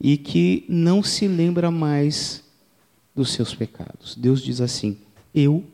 e 0.00 0.16
que 0.16 0.64
não 0.68 1.02
se 1.02 1.26
lembra 1.26 1.70
mais 1.70 2.44
dos 3.14 3.32
seus 3.32 3.54
pecados. 3.54 4.14
Deus 4.16 4.42
diz 4.42 4.60
assim: 4.60 4.98
Eu 5.34 5.64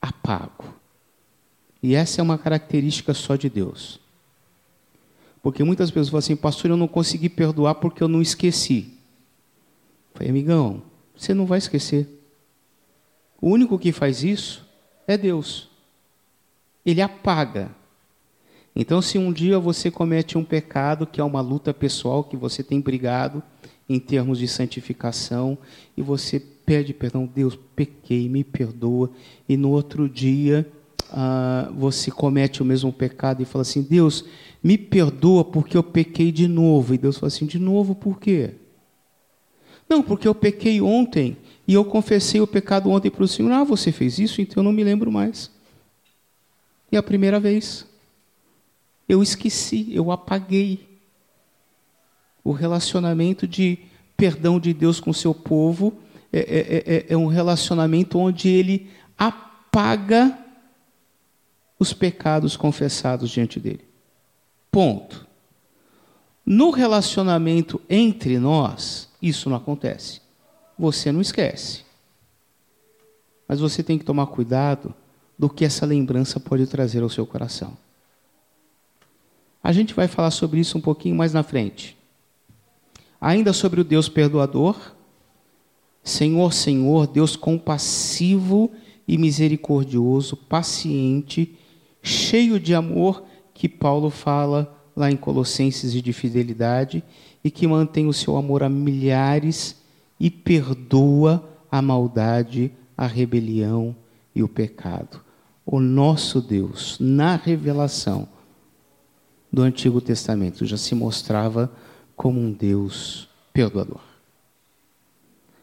apago. 0.00 0.79
E 1.82 1.94
essa 1.94 2.20
é 2.20 2.22
uma 2.22 2.38
característica 2.38 3.14
só 3.14 3.36
de 3.36 3.48
Deus. 3.48 4.00
Porque 5.42 5.64
muitas 5.64 5.90
pessoas 5.90 6.08
falam 6.08 6.18
assim, 6.18 6.36
pastor, 6.36 6.70
eu 6.70 6.76
não 6.76 6.88
consegui 6.88 7.28
perdoar 7.28 7.76
porque 7.76 8.02
eu 8.02 8.08
não 8.08 8.20
esqueci. 8.20 8.92
Eu 10.12 10.18
falei, 10.18 10.30
amigão, 10.30 10.82
você 11.16 11.32
não 11.32 11.46
vai 11.46 11.58
esquecer. 11.58 12.06
O 13.40 13.48
único 13.48 13.78
que 13.78 13.92
faz 13.92 14.22
isso 14.22 14.66
é 15.06 15.16
Deus. 15.16 15.68
Ele 16.84 17.00
apaga. 17.00 17.70
Então, 18.76 19.00
se 19.00 19.18
um 19.18 19.32
dia 19.32 19.58
você 19.58 19.90
comete 19.90 20.36
um 20.36 20.44
pecado, 20.44 21.06
que 21.06 21.20
é 21.20 21.24
uma 21.24 21.40
luta 21.40 21.72
pessoal, 21.72 22.22
que 22.22 22.36
você 22.36 22.62
tem 22.62 22.80
brigado 22.80 23.42
em 23.88 23.98
termos 23.98 24.38
de 24.38 24.46
santificação, 24.46 25.58
e 25.96 26.02
você 26.02 26.38
pede 26.38 26.94
perdão, 26.94 27.26
Deus, 27.26 27.58
pequei, 27.74 28.28
me 28.28 28.44
perdoa, 28.44 29.10
e 29.48 29.56
no 29.56 29.70
outro 29.70 30.08
dia 30.08 30.70
ah, 31.12 31.70
você 31.74 32.10
comete 32.10 32.62
o 32.62 32.64
mesmo 32.64 32.92
pecado 32.92 33.42
e 33.42 33.44
fala 33.44 33.62
assim: 33.62 33.82
Deus, 33.82 34.24
me 34.62 34.76
perdoa 34.78 35.44
porque 35.44 35.76
eu 35.76 35.82
pequei 35.82 36.30
de 36.30 36.46
novo. 36.46 36.94
E 36.94 36.98
Deus 36.98 37.18
fala 37.18 37.28
assim: 37.28 37.46
de 37.46 37.58
novo 37.58 37.94
por 37.94 38.18
quê? 38.18 38.54
Não, 39.88 40.02
porque 40.02 40.28
eu 40.28 40.34
pequei 40.34 40.80
ontem 40.80 41.36
e 41.66 41.74
eu 41.74 41.84
confessei 41.84 42.40
o 42.40 42.46
pecado 42.46 42.90
ontem 42.90 43.10
para 43.10 43.24
o 43.24 43.28
Senhor. 43.28 43.50
Ah, 43.52 43.64
você 43.64 43.90
fez 43.90 44.18
isso, 44.18 44.40
então 44.40 44.60
eu 44.60 44.64
não 44.64 44.72
me 44.72 44.84
lembro 44.84 45.10
mais. 45.10 45.50
E 46.90 46.96
a 46.96 47.02
primeira 47.02 47.38
vez. 47.40 47.86
Eu 49.08 49.22
esqueci, 49.22 49.88
eu 49.92 50.12
apaguei. 50.12 50.88
O 52.44 52.52
relacionamento 52.52 53.46
de 53.46 53.78
perdão 54.16 54.60
de 54.60 54.72
Deus 54.72 55.00
com 55.00 55.10
o 55.10 55.14
seu 55.14 55.34
povo 55.34 55.94
é, 56.32 56.38
é, 56.38 56.94
é, 56.94 57.06
é 57.08 57.16
um 57.16 57.26
relacionamento 57.26 58.18
onde 58.18 58.48
ele 58.48 58.88
apaga 59.18 60.38
os 61.80 61.94
pecados 61.94 62.58
confessados 62.58 63.30
diante 63.30 63.58
dele. 63.58 63.84
Ponto. 64.70 65.26
No 66.44 66.70
relacionamento 66.70 67.80
entre 67.88 68.38
nós, 68.38 69.08
isso 69.20 69.48
não 69.48 69.56
acontece. 69.56 70.20
Você 70.78 71.10
não 71.10 71.22
esquece. 71.22 71.84
Mas 73.48 73.60
você 73.60 73.82
tem 73.82 73.98
que 73.98 74.04
tomar 74.04 74.26
cuidado 74.26 74.94
do 75.38 75.48
que 75.48 75.64
essa 75.64 75.86
lembrança 75.86 76.38
pode 76.38 76.66
trazer 76.66 77.02
ao 77.02 77.08
seu 77.08 77.26
coração. 77.26 77.76
A 79.62 79.72
gente 79.72 79.94
vai 79.94 80.06
falar 80.06 80.30
sobre 80.30 80.60
isso 80.60 80.76
um 80.76 80.80
pouquinho 80.82 81.16
mais 81.16 81.32
na 81.32 81.42
frente. 81.42 81.96
Ainda 83.18 83.52
sobre 83.54 83.80
o 83.80 83.84
Deus 83.84 84.08
perdoador, 84.08 84.94
Senhor, 86.02 86.52
Senhor, 86.52 87.06
Deus 87.06 87.36
compassivo 87.36 88.70
e 89.06 89.16
misericordioso, 89.18 90.36
paciente, 90.36 91.56
cheio 92.02 92.58
de 92.58 92.74
amor, 92.74 93.24
que 93.52 93.68
Paulo 93.68 94.10
fala 94.10 94.76
lá 94.96 95.10
em 95.10 95.16
Colossenses 95.16 95.94
e 95.94 96.02
de 96.02 96.12
fidelidade, 96.12 97.02
e 97.42 97.50
que 97.50 97.66
mantém 97.66 98.06
o 98.06 98.12
seu 98.12 98.36
amor 98.36 98.62
a 98.62 98.68
milhares 98.68 99.76
e 100.18 100.30
perdoa 100.30 101.48
a 101.70 101.80
maldade, 101.80 102.72
a 102.96 103.06
rebelião 103.06 103.96
e 104.34 104.42
o 104.42 104.48
pecado. 104.48 105.20
O 105.64 105.80
nosso 105.80 106.40
Deus, 106.40 106.96
na 107.00 107.36
revelação 107.36 108.28
do 109.52 109.62
Antigo 109.62 110.00
Testamento, 110.00 110.66
já 110.66 110.76
se 110.76 110.94
mostrava 110.94 111.72
como 112.16 112.40
um 112.40 112.52
Deus 112.52 113.28
perdoador. 113.52 114.00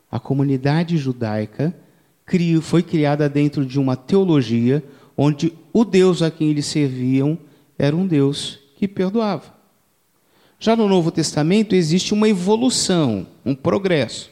A 0.10 0.20
comunidade 0.20 0.98
judaica 0.98 1.76
foi 2.62 2.84
criada 2.84 3.30
dentro 3.30 3.66
de 3.66 3.80
uma 3.80 3.96
teologia 3.96 4.84
onde 5.18 5.52
o 5.74 5.84
Deus 5.84 6.22
a 6.22 6.30
quem 6.30 6.50
eles 6.50 6.68
serviam 6.68 7.38
era 7.78 7.96
um 7.96 8.06
Deus 8.06 8.60
que 8.76 8.88
perdoava. 8.88 9.56
Já 10.60 10.76
no 10.76 10.88
Novo 10.88 11.12
Testamento 11.12 11.76
existe 11.76 12.14
uma 12.14 12.30
evolução, 12.30 13.28
um 13.46 13.56
progresso. 13.56 14.30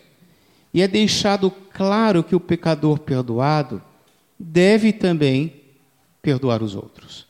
E 0.73 0.81
é 0.81 0.87
deixado 0.87 1.51
claro 1.73 2.23
que 2.23 2.35
o 2.35 2.39
pecador 2.39 2.99
perdoado 2.99 3.81
deve 4.37 4.91
também 4.91 5.53
perdoar 6.21 6.61
os 6.61 6.75
outros. 6.75 7.25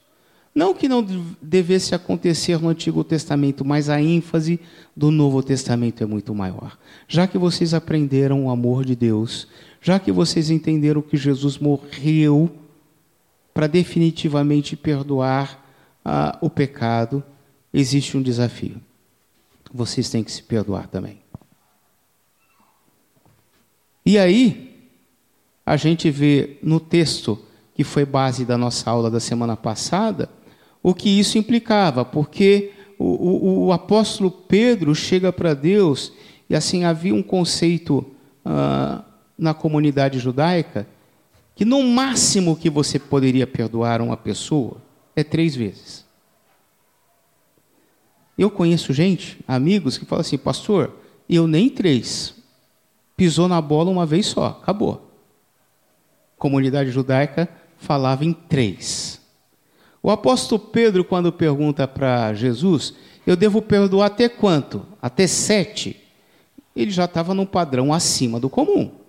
Não 0.53 0.73
que 0.73 0.87
não 0.87 1.05
devesse 1.41 1.93
acontecer 1.93 2.61
no 2.61 2.69
Antigo 2.69 3.03
Testamento, 3.03 3.65
mas 3.65 3.89
a 3.89 4.01
ênfase 4.01 4.57
do 4.95 5.11
Novo 5.11 5.43
Testamento 5.43 6.01
é 6.01 6.05
muito 6.05 6.33
maior. 6.33 6.77
Já 7.07 7.27
que 7.27 7.37
vocês 7.37 7.73
aprenderam 7.73 8.45
o 8.45 8.49
amor 8.49 8.85
de 8.85 8.95
Deus, 8.95 9.49
já 9.81 9.99
que 9.99 10.13
vocês 10.13 10.49
entenderam 10.49 11.01
que 11.01 11.17
Jesus 11.17 11.57
morreu 11.57 12.49
para 13.55 13.67
definitivamente 13.67 14.75
perdoar 14.75 15.65
ah, 16.03 16.37
o 16.41 16.49
pecado, 16.49 17.23
existe 17.73 18.17
um 18.17 18.21
desafio. 18.21 18.81
Vocês 19.73 20.09
têm 20.09 20.25
que 20.25 20.31
se 20.31 20.43
perdoar 20.43 20.89
também. 20.89 21.21
E 24.05 24.19
aí, 24.19 24.91
a 25.65 25.77
gente 25.77 26.11
vê 26.11 26.57
no 26.61 26.81
texto 26.81 27.39
que 27.73 27.85
foi 27.85 28.03
base 28.03 28.43
da 28.43 28.57
nossa 28.57 28.89
aula 28.91 29.09
da 29.09 29.21
semana 29.21 29.55
passada, 29.55 30.29
o 30.83 30.93
que 30.93 31.07
isso 31.09 31.37
implicava, 31.37 32.03
porque 32.03 32.73
o, 32.99 33.05
o, 33.05 33.65
o 33.67 33.71
apóstolo 33.71 34.29
Pedro 34.29 34.93
chega 34.93 35.31
para 35.31 35.53
Deus 35.53 36.11
e 36.49 36.55
assim 36.55 36.83
havia 36.83 37.15
um 37.15 37.23
conceito 37.23 38.05
ah, 38.43 39.01
na 39.37 39.53
comunidade 39.53 40.19
judaica 40.19 40.85
que 41.55 41.63
no 41.63 41.81
máximo 41.83 42.55
que 42.55 42.69
você 42.69 42.99
poderia 42.99 43.47
perdoar 43.47 44.01
uma 44.01 44.17
pessoa 44.17 44.77
é 45.15 45.23
três 45.23 45.55
vezes. 45.55 46.05
Eu 48.37 48.51
conheço 48.51 48.91
gente, 48.91 49.39
amigos, 49.47 49.97
que 49.97 50.05
falam 50.05 50.21
assim, 50.21 50.37
pastor, 50.37 50.93
eu 51.29 51.47
nem 51.47 51.69
três. 51.69 52.35
Pisou 53.15 53.47
na 53.47 53.61
bola 53.61 53.89
uma 53.89 54.05
vez 54.05 54.25
só, 54.25 54.59
acabou. 54.61 55.09
Comunidade 56.37 56.91
judaica 56.91 57.47
falava 57.77 58.25
em 58.25 58.33
três. 58.33 59.21
O 60.03 60.11
apóstolo 60.11 60.59
Pedro, 60.59 61.05
quando 61.05 61.31
pergunta 61.31 61.87
para 61.87 62.33
Jesus, 62.33 62.93
eu 63.25 63.37
devo 63.37 63.61
perdoar 63.61 64.07
até 64.07 64.27
quanto? 64.27 64.85
Até 65.01 65.25
sete. 65.25 66.01
Ele 66.75 66.91
já 66.91 67.05
estava 67.05 67.33
num 67.33 67.45
padrão 67.45 67.93
acima 67.93 68.39
do 68.39 68.49
comum. 68.49 69.04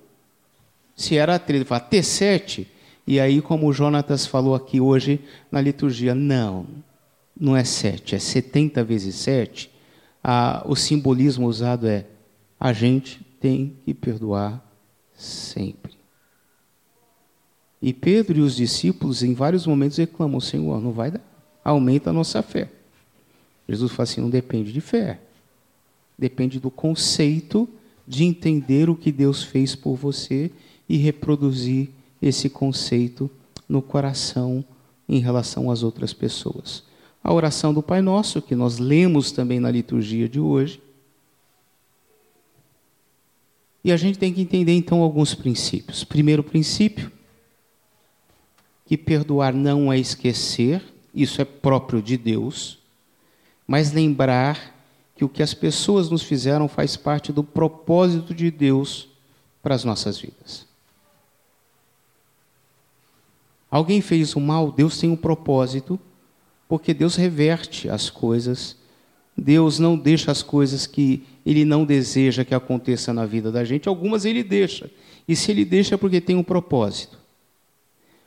Se 0.96 1.16
era 1.16 1.38
três, 1.38 1.60
ele 1.60 1.68
fala, 1.68 1.82
até 1.82 2.00
sete. 2.00 2.66
E 3.06 3.20
aí, 3.20 3.42
como 3.42 3.68
o 3.68 3.72
Jonatas 3.72 4.26
falou 4.26 4.54
aqui 4.54 4.80
hoje 4.80 5.20
na 5.52 5.60
liturgia, 5.60 6.14
não, 6.14 6.66
não 7.38 7.54
é 7.54 7.62
sete, 7.62 8.14
é 8.14 8.18
70 8.18 8.82
vezes 8.82 9.14
sete. 9.14 9.70
Ah, 10.24 10.64
o 10.66 10.74
simbolismo 10.74 11.46
usado 11.46 11.86
é 11.86 12.06
a 12.58 12.72
gente 12.72 13.20
tem 13.38 13.76
que 13.84 13.92
perdoar 13.92 14.64
sempre. 15.14 15.92
E 17.80 17.92
Pedro 17.92 18.38
e 18.38 18.40
os 18.40 18.56
discípulos, 18.56 19.22
em 19.22 19.34
vários 19.34 19.66
momentos, 19.66 19.98
reclamam: 19.98 20.40
Senhor, 20.40 20.80
não 20.80 20.90
vai 20.90 21.10
dar, 21.10 21.20
aumenta 21.62 22.10
a 22.10 22.12
nossa 22.12 22.42
fé. 22.42 22.70
Jesus 23.68 23.92
fala 23.92 24.04
assim: 24.04 24.20
não 24.20 24.30
depende 24.30 24.72
de 24.72 24.80
fé, 24.80 25.20
depende 26.18 26.58
do 26.58 26.70
conceito 26.70 27.68
de 28.08 28.24
entender 28.24 28.88
o 28.88 28.96
que 28.96 29.12
Deus 29.12 29.44
fez 29.44 29.74
por 29.74 29.94
você 29.94 30.50
e 30.88 30.96
reproduzir 30.96 31.90
esse 32.20 32.48
conceito 32.48 33.30
no 33.68 33.82
coração 33.82 34.64
em 35.08 35.18
relação 35.18 35.70
às 35.70 35.82
outras 35.82 36.12
pessoas. 36.12 36.84
A 37.22 37.32
oração 37.32 37.74
do 37.74 37.82
Pai 37.82 38.00
Nosso, 38.00 38.40
que 38.40 38.54
nós 38.54 38.78
lemos 38.78 39.32
também 39.32 39.58
na 39.58 39.70
liturgia 39.70 40.28
de 40.28 40.38
hoje. 40.38 40.80
E 43.82 43.92
a 43.92 43.96
gente 43.96 44.18
tem 44.18 44.32
que 44.32 44.40
entender 44.40 44.72
então 44.72 45.02
alguns 45.02 45.34
princípios. 45.34 46.04
Primeiro 46.04 46.42
princípio, 46.42 47.10
que 48.84 48.96
perdoar 48.96 49.52
não 49.52 49.92
é 49.92 49.98
esquecer, 49.98 50.82
isso 51.12 51.40
é 51.40 51.44
próprio 51.44 52.00
de 52.00 52.16
Deus, 52.16 52.78
mas 53.66 53.92
lembrar 53.92 54.74
que 55.16 55.24
o 55.24 55.28
que 55.28 55.42
as 55.42 55.54
pessoas 55.54 56.10
nos 56.10 56.22
fizeram 56.22 56.68
faz 56.68 56.96
parte 56.96 57.32
do 57.32 57.42
propósito 57.42 58.34
de 58.34 58.50
Deus 58.50 59.08
para 59.62 59.74
as 59.74 59.82
nossas 59.82 60.18
vidas. 60.18 60.65
Alguém 63.70 64.00
fez 64.00 64.34
o 64.36 64.40
mal, 64.40 64.70
Deus 64.70 64.98
tem 64.98 65.10
um 65.10 65.16
propósito, 65.16 65.98
porque 66.68 66.94
Deus 66.94 67.16
reverte 67.16 67.88
as 67.88 68.08
coisas. 68.10 68.76
Deus 69.36 69.78
não 69.78 69.98
deixa 69.98 70.30
as 70.30 70.42
coisas 70.42 70.86
que 70.86 71.22
Ele 71.44 71.64
não 71.64 71.84
deseja 71.84 72.44
que 72.44 72.54
aconteça 72.54 73.12
na 73.12 73.26
vida 73.26 73.52
da 73.52 73.64
gente. 73.64 73.88
Algumas 73.88 74.24
Ele 74.24 74.42
deixa. 74.42 74.90
E 75.28 75.36
se 75.36 75.50
Ele 75.50 75.64
deixa 75.64 75.94
é 75.94 75.98
porque 75.98 76.20
tem 76.20 76.36
um 76.36 76.42
propósito. 76.42 77.18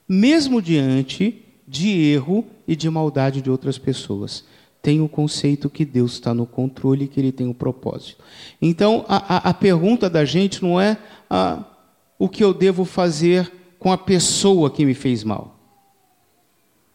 Mesmo 0.08 0.62
diante 0.62 1.44
de 1.68 1.90
erro 1.90 2.46
e 2.68 2.76
de 2.76 2.90
maldade 2.90 3.42
de 3.42 3.50
outras 3.50 3.78
pessoas. 3.78 4.44
Tem 4.82 5.02
o 5.02 5.10
conceito 5.10 5.70
que 5.70 5.86
Deus 5.86 6.14
está 6.14 6.34
no 6.34 6.46
controle 6.46 7.06
e 7.06 7.08
que 7.08 7.20
Ele 7.20 7.32
tem 7.32 7.48
um 7.48 7.54
propósito. 7.54 8.24
Então, 8.62 9.06
a, 9.08 9.36
a, 9.36 9.50
a 9.50 9.54
pergunta 9.54 10.10
da 10.10 10.26
gente 10.26 10.64
não 10.64 10.80
é 10.80 10.98
ah, 11.30 11.64
o 12.18 12.28
que 12.28 12.44
eu 12.44 12.54
devo 12.54 12.86
fazer 12.86 13.52
com 13.80 13.92
a 13.92 13.98
pessoa 13.98 14.70
que 14.70 14.86
me 14.86 14.94
fez 14.94 15.24
mal. 15.24 15.58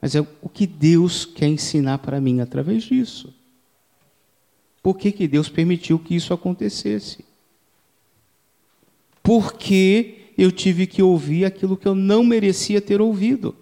Mas 0.01 0.15
é 0.15 0.21
o 0.21 0.49
que 0.49 0.67
Deus 0.67 1.25
quer 1.25 1.49
ensinar 1.49 1.99
para 1.99 2.21
mim 2.21 2.41
através 2.41 2.85
disso. 2.85 3.33
Por 4.83 4.99
que, 4.99 5.11
que 5.11 5.27
Deus 5.27 5.49
permitiu 5.49 5.99
que 5.99 6.15
isso 6.15 6.35
acontecesse? 6.35 7.25
Porque 9.23 10.19
eu 10.37 10.53
tive 10.53 10.87
que 10.87 11.03
ouvir 11.03 11.47
aquilo 11.47 11.77
que 11.77 11.89
eu 11.89 11.95
não 11.95 12.23
merecia 12.23 12.83
ter 12.83 13.01
ouvido. 13.01 13.57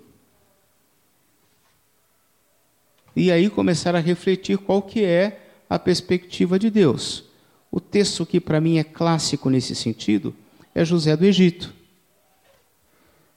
E 3.14 3.30
aí 3.30 3.48
começar 3.48 3.94
a 3.94 4.00
refletir 4.00 4.58
qual 4.58 4.82
que 4.82 5.04
é 5.04 5.50
a 5.70 5.78
perspectiva 5.78 6.58
de 6.58 6.70
Deus. 6.70 7.24
O 7.70 7.78
texto 7.78 8.26
que 8.26 8.40
para 8.40 8.61
mim 8.61 8.78
é 8.78 8.85
clássico 8.85 9.48
nesse 9.48 9.76
sentido 9.76 10.35
é 10.74 10.85
José 10.85 11.16
do 11.16 11.24
Egito. 11.24 11.82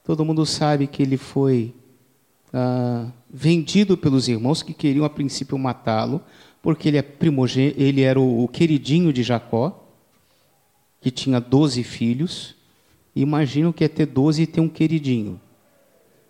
Todo 0.05 0.23
mundo 0.23 0.45
sabe 0.45 0.85
que 0.85 1.01
ele 1.01 1.17
foi 1.17 1.73
ah, 2.53 3.11
vendido 3.29 3.97
pelos 3.97 4.27
irmãos 4.27 4.61
que 4.61 4.73
queriam 4.73 5.03
a 5.03 5.09
princípio 5.09 5.57
matá-lo, 5.57 6.21
porque 6.61 6.87
ele, 6.87 6.97
é 6.97 7.05
ele 7.75 8.01
era 8.01 8.19
o, 8.19 8.43
o 8.43 8.47
queridinho 8.47 9.11
de 9.11 9.23
Jacó, 9.23 9.83
que 11.01 11.09
tinha 11.09 11.41
doze 11.41 11.83
filhos. 11.83 12.55
Imagina 13.15 13.69
o 13.69 13.73
que 13.73 13.83
é 13.83 13.87
ter 13.87 14.05
doze 14.05 14.43
e 14.43 14.47
ter 14.47 14.61
um 14.61 14.69
queridinho. 14.69 15.41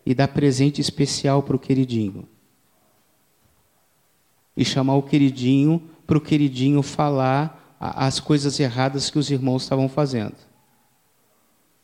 E 0.05 0.13
dar 0.13 0.29
presente 0.29 0.79
especial 0.79 1.43
para 1.43 1.55
o 1.55 1.59
queridinho. 1.59 2.27
E 4.55 4.63
chamar 4.63 4.95
o 4.95 5.03
queridinho 5.03 5.81
para 6.07 6.17
o 6.17 6.21
queridinho 6.21 6.81
falar 6.81 7.75
as 7.77 8.21
coisas 8.21 8.57
erradas 8.59 9.09
que 9.09 9.19
os 9.19 9.29
irmãos 9.29 9.63
estavam 9.63 9.89
fazendo. 9.89 10.35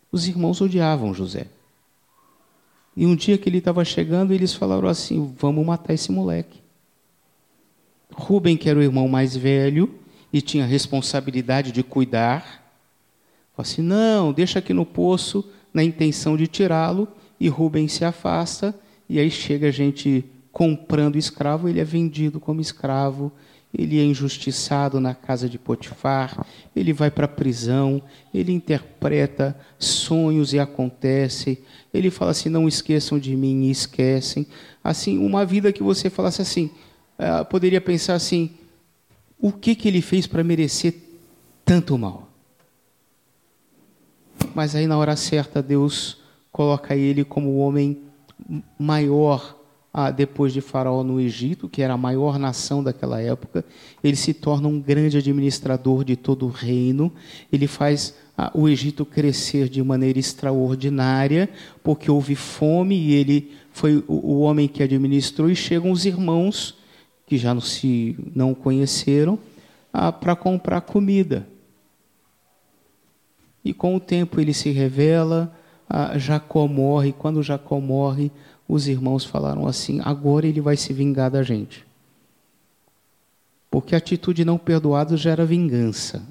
Os 0.09 0.27
irmãos 0.27 0.61
odiavam 0.61 1.13
José. 1.13 1.47
E 2.95 3.05
um 3.05 3.15
dia 3.15 3.37
que 3.37 3.47
ele 3.47 3.59
estava 3.59 3.83
chegando, 3.85 4.33
eles 4.33 4.53
falaram 4.53 4.87
assim: 4.87 5.33
vamos 5.37 5.65
matar 5.65 5.93
esse 5.93 6.11
moleque. 6.11 6.59
Rubem, 8.13 8.57
que 8.57 8.69
era 8.69 8.79
o 8.79 8.83
irmão 8.83 9.07
mais 9.07 9.35
velho 9.35 9.95
e 10.33 10.41
tinha 10.41 10.65
responsabilidade 10.65 11.71
de 11.71 11.83
cuidar, 11.83 12.41
falou 13.53 13.69
assim: 13.69 13.81
não, 13.81 14.33
deixa 14.33 14.59
aqui 14.59 14.73
no 14.73 14.85
poço, 14.85 15.49
na 15.73 15.83
intenção 15.83 16.35
de 16.35 16.47
tirá-lo. 16.47 17.07
E 17.39 17.47
Rubem 17.47 17.87
se 17.87 18.05
afasta, 18.05 18.75
e 19.09 19.19
aí 19.19 19.31
chega 19.31 19.69
a 19.69 19.71
gente 19.71 20.23
comprando 20.51 21.17
escravo, 21.17 21.67
ele 21.67 21.79
é 21.79 21.83
vendido 21.83 22.39
como 22.39 22.61
escravo, 22.61 23.31
ele 23.73 23.99
é 23.99 24.03
injustiçado 24.03 24.99
na 24.99 25.15
casa 25.15 25.47
de 25.47 25.57
Potifar, 25.57 26.45
ele 26.75 26.91
vai 26.91 27.09
para 27.09 27.25
a 27.25 27.29
prisão, 27.29 28.01
ele 28.33 28.51
interpreta 28.51 29.57
sonhos 29.79 30.53
e 30.53 30.59
acontece, 30.59 31.63
ele 31.93 32.09
fala 32.11 32.31
assim: 32.31 32.49
não 32.49 32.67
esqueçam 32.67 33.17
de 33.17 33.35
mim 33.35 33.65
e 33.65 33.71
esquecem. 33.71 34.45
Assim, 34.83 35.17
uma 35.17 35.45
vida 35.45 35.71
que 35.71 35.83
você 35.83 36.09
falasse 36.09 36.41
assim, 36.41 36.69
uh, 37.17 37.45
poderia 37.45 37.79
pensar 37.79 38.15
assim: 38.15 38.51
o 39.39 39.51
que, 39.51 39.73
que 39.73 39.87
ele 39.87 40.01
fez 40.01 40.27
para 40.27 40.43
merecer 40.43 40.95
tanto 41.63 41.97
mal? 41.97 42.29
Mas 44.53 44.75
aí, 44.75 44.85
na 44.85 44.97
hora 44.97 45.15
certa, 45.15 45.61
Deus 45.61 46.17
coloca 46.51 46.95
ele 46.95 47.23
como 47.23 47.49
o 47.49 47.59
homem 47.59 48.01
maior 48.77 49.60
depois 50.15 50.53
de 50.53 50.61
Faraó 50.61 51.03
no 51.03 51.19
Egito, 51.19 51.67
que 51.67 51.81
era 51.81 51.93
a 51.93 51.97
maior 51.97 52.39
nação 52.39 52.81
daquela 52.81 53.21
época, 53.21 53.65
ele 54.01 54.15
se 54.15 54.33
torna 54.33 54.67
um 54.67 54.79
grande 54.79 55.17
administrador 55.17 56.05
de 56.05 56.15
todo 56.15 56.45
o 56.45 56.49
reino. 56.49 57.11
Ele 57.51 57.67
faz 57.67 58.15
ah, 58.37 58.49
o 58.53 58.69
Egito 58.69 59.05
crescer 59.05 59.67
de 59.67 59.83
maneira 59.83 60.17
extraordinária, 60.17 61.49
porque 61.83 62.09
houve 62.09 62.35
fome 62.35 62.95
e 62.97 63.13
ele 63.13 63.51
foi 63.73 64.01
o, 64.07 64.39
homem 64.39 64.67
que 64.67 64.81
administrou. 64.81 65.49
E 65.49 65.55
chegam 65.55 65.91
os 65.91 66.05
irmãos 66.05 66.77
que 67.27 67.37
já 67.37 67.53
não 67.53 67.61
se 67.61 68.17
não 68.33 68.53
conheceram 68.53 69.37
ah, 69.91 70.11
para 70.11 70.37
comprar 70.37 70.81
comida. 70.81 71.45
E 73.63 73.73
com 73.73 73.95
o 73.95 73.99
tempo 73.99 74.39
ele 74.39 74.53
se 74.53 74.71
revela. 74.71 75.53
Ah, 75.89 76.17
Jacó 76.17 76.65
morre. 76.65 77.11
Quando 77.11 77.43
Jacó 77.43 77.81
morre, 77.81 78.31
os 78.71 78.87
irmãos 78.87 79.25
falaram 79.25 79.67
assim: 79.67 79.99
agora 80.01 80.47
ele 80.47 80.61
vai 80.61 80.77
se 80.77 80.93
vingar 80.93 81.29
da 81.29 81.43
gente. 81.43 81.85
Porque 83.69 83.93
a 83.93 83.97
atitude 83.97 84.45
não 84.45 84.57
perdoada 84.57 85.17
gera 85.17 85.45
vingança. 85.45 86.23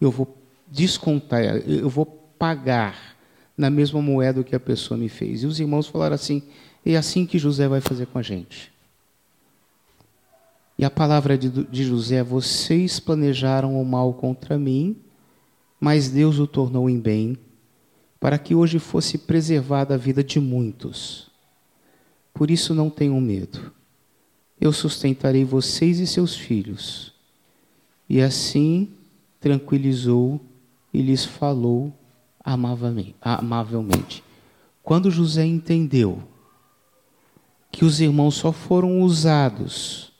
Eu 0.00 0.10
vou 0.10 0.36
descontar, 0.68 1.42
eu 1.42 1.88
vou 1.88 2.06
pagar 2.06 3.16
na 3.56 3.68
mesma 3.68 4.00
moeda 4.00 4.44
que 4.44 4.54
a 4.54 4.60
pessoa 4.60 4.96
me 4.96 5.08
fez. 5.08 5.42
E 5.42 5.46
os 5.46 5.58
irmãos 5.58 5.88
falaram 5.88 6.14
assim: 6.14 6.44
é 6.86 6.96
assim 6.96 7.26
que 7.26 7.40
José 7.40 7.66
vai 7.66 7.80
fazer 7.80 8.06
com 8.06 8.20
a 8.20 8.22
gente. 8.22 8.72
E 10.78 10.84
a 10.84 10.90
palavra 10.90 11.36
de, 11.36 11.48
de 11.48 11.84
José: 11.84 12.22
vocês 12.22 13.00
planejaram 13.00 13.80
o 13.80 13.84
mal 13.84 14.14
contra 14.14 14.56
mim, 14.56 14.96
mas 15.80 16.08
Deus 16.08 16.38
o 16.38 16.46
tornou 16.46 16.88
em 16.88 17.00
bem, 17.00 17.36
para 18.20 18.38
que 18.38 18.54
hoje 18.54 18.78
fosse 18.78 19.18
preservada 19.18 19.94
a 19.94 19.98
vida 19.98 20.22
de 20.22 20.38
muitos. 20.38 21.27
Por 22.38 22.52
isso 22.52 22.72
não 22.72 22.88
tenham 22.88 23.20
medo. 23.20 23.72
Eu 24.60 24.72
sustentarei 24.72 25.44
vocês 25.44 25.98
e 25.98 26.06
seus 26.06 26.36
filhos. 26.36 27.12
E 28.08 28.20
assim 28.20 28.92
tranquilizou 29.40 30.40
e 30.94 31.02
lhes 31.02 31.24
falou 31.24 31.92
amavelmente. 32.44 34.22
Quando 34.84 35.10
José 35.10 35.44
entendeu 35.44 36.22
que 37.72 37.84
os 37.84 38.00
irmãos 38.00 38.36
só 38.36 38.52
foram 38.52 39.00
usados 39.00 40.12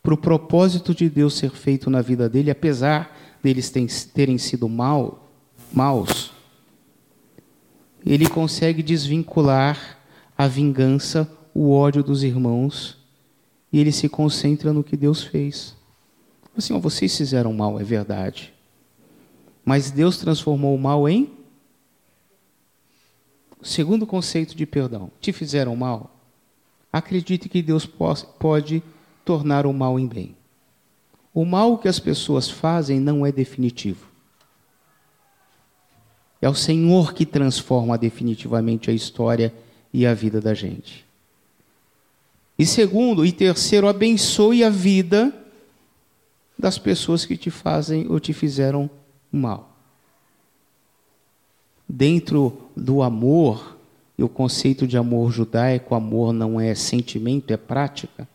para 0.00 0.14
o 0.14 0.16
propósito 0.16 0.94
de 0.94 1.10
Deus 1.10 1.34
ser 1.34 1.50
feito 1.50 1.90
na 1.90 2.00
vida 2.00 2.28
dele, 2.28 2.52
apesar 2.52 3.36
deles 3.42 3.68
terem 4.14 4.38
sido 4.38 4.68
mal, 4.68 5.28
maus, 5.72 6.30
ele 8.06 8.28
consegue 8.28 8.80
desvincular 8.80 9.98
a 10.36 10.46
vingança 10.46 11.28
o 11.60 11.72
ódio 11.72 12.04
dos 12.04 12.22
irmãos 12.22 12.96
e 13.72 13.80
ele 13.80 13.90
se 13.90 14.08
concentra 14.08 14.72
no 14.72 14.84
que 14.84 14.96
Deus 14.96 15.24
fez. 15.24 15.74
Assim, 16.56 16.72
ó, 16.72 16.78
vocês 16.78 17.16
fizeram 17.16 17.52
mal, 17.52 17.80
é 17.80 17.82
verdade. 17.82 18.54
Mas 19.64 19.90
Deus 19.90 20.18
transformou 20.18 20.72
o 20.72 20.78
mal 20.78 21.08
em 21.08 21.28
segundo 23.60 24.06
conceito 24.06 24.54
de 24.54 24.64
perdão. 24.64 25.10
Te 25.20 25.32
fizeram 25.32 25.74
mal? 25.74 26.14
Acredite 26.92 27.48
que 27.48 27.60
Deus 27.60 27.84
pode 27.84 28.80
tornar 29.24 29.66
o 29.66 29.72
mal 29.72 29.98
em 29.98 30.06
bem. 30.06 30.36
O 31.34 31.44
mal 31.44 31.76
que 31.76 31.88
as 31.88 31.98
pessoas 31.98 32.48
fazem 32.48 33.00
não 33.00 33.26
é 33.26 33.32
definitivo. 33.32 34.06
É 36.40 36.48
o 36.48 36.54
Senhor 36.54 37.12
que 37.12 37.26
transforma 37.26 37.98
definitivamente 37.98 38.92
a 38.92 38.94
história 38.94 39.52
e 39.92 40.06
a 40.06 40.14
vida 40.14 40.40
da 40.40 40.54
gente. 40.54 41.07
E 42.58 42.66
segundo 42.66 43.24
e 43.24 43.30
terceiro, 43.30 43.86
abençoe 43.86 44.64
a 44.64 44.70
vida 44.70 45.32
das 46.58 46.76
pessoas 46.76 47.24
que 47.24 47.36
te 47.36 47.50
fazem 47.50 48.06
ou 48.08 48.18
te 48.18 48.32
fizeram 48.32 48.90
mal. 49.30 49.76
Dentro 51.88 52.68
do 52.76 53.02
amor, 53.02 53.78
e 54.18 54.22
o 54.24 54.28
conceito 54.28 54.84
de 54.84 54.98
amor 54.98 55.30
judaico, 55.30 55.94
amor 55.94 56.32
não 56.32 56.60
é 56.60 56.74
sentimento, 56.74 57.52
é 57.52 57.56
prática. 57.56 58.28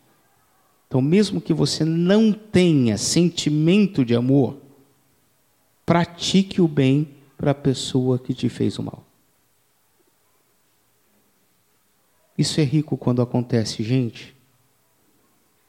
Então, 0.88 1.02
mesmo 1.02 1.40
que 1.40 1.52
você 1.52 1.84
não 1.84 2.32
tenha 2.32 2.96
sentimento 2.96 4.02
de 4.02 4.14
amor, 4.14 4.56
pratique 5.84 6.62
o 6.62 6.66
bem 6.66 7.08
para 7.36 7.50
a 7.50 7.54
pessoa 7.54 8.18
que 8.18 8.32
te 8.32 8.48
fez 8.48 8.78
o 8.78 8.82
mal. 8.82 9.04
Isso 12.36 12.60
é 12.60 12.64
rico 12.64 12.96
quando 12.96 13.22
acontece, 13.22 13.82
gente. 13.82 14.34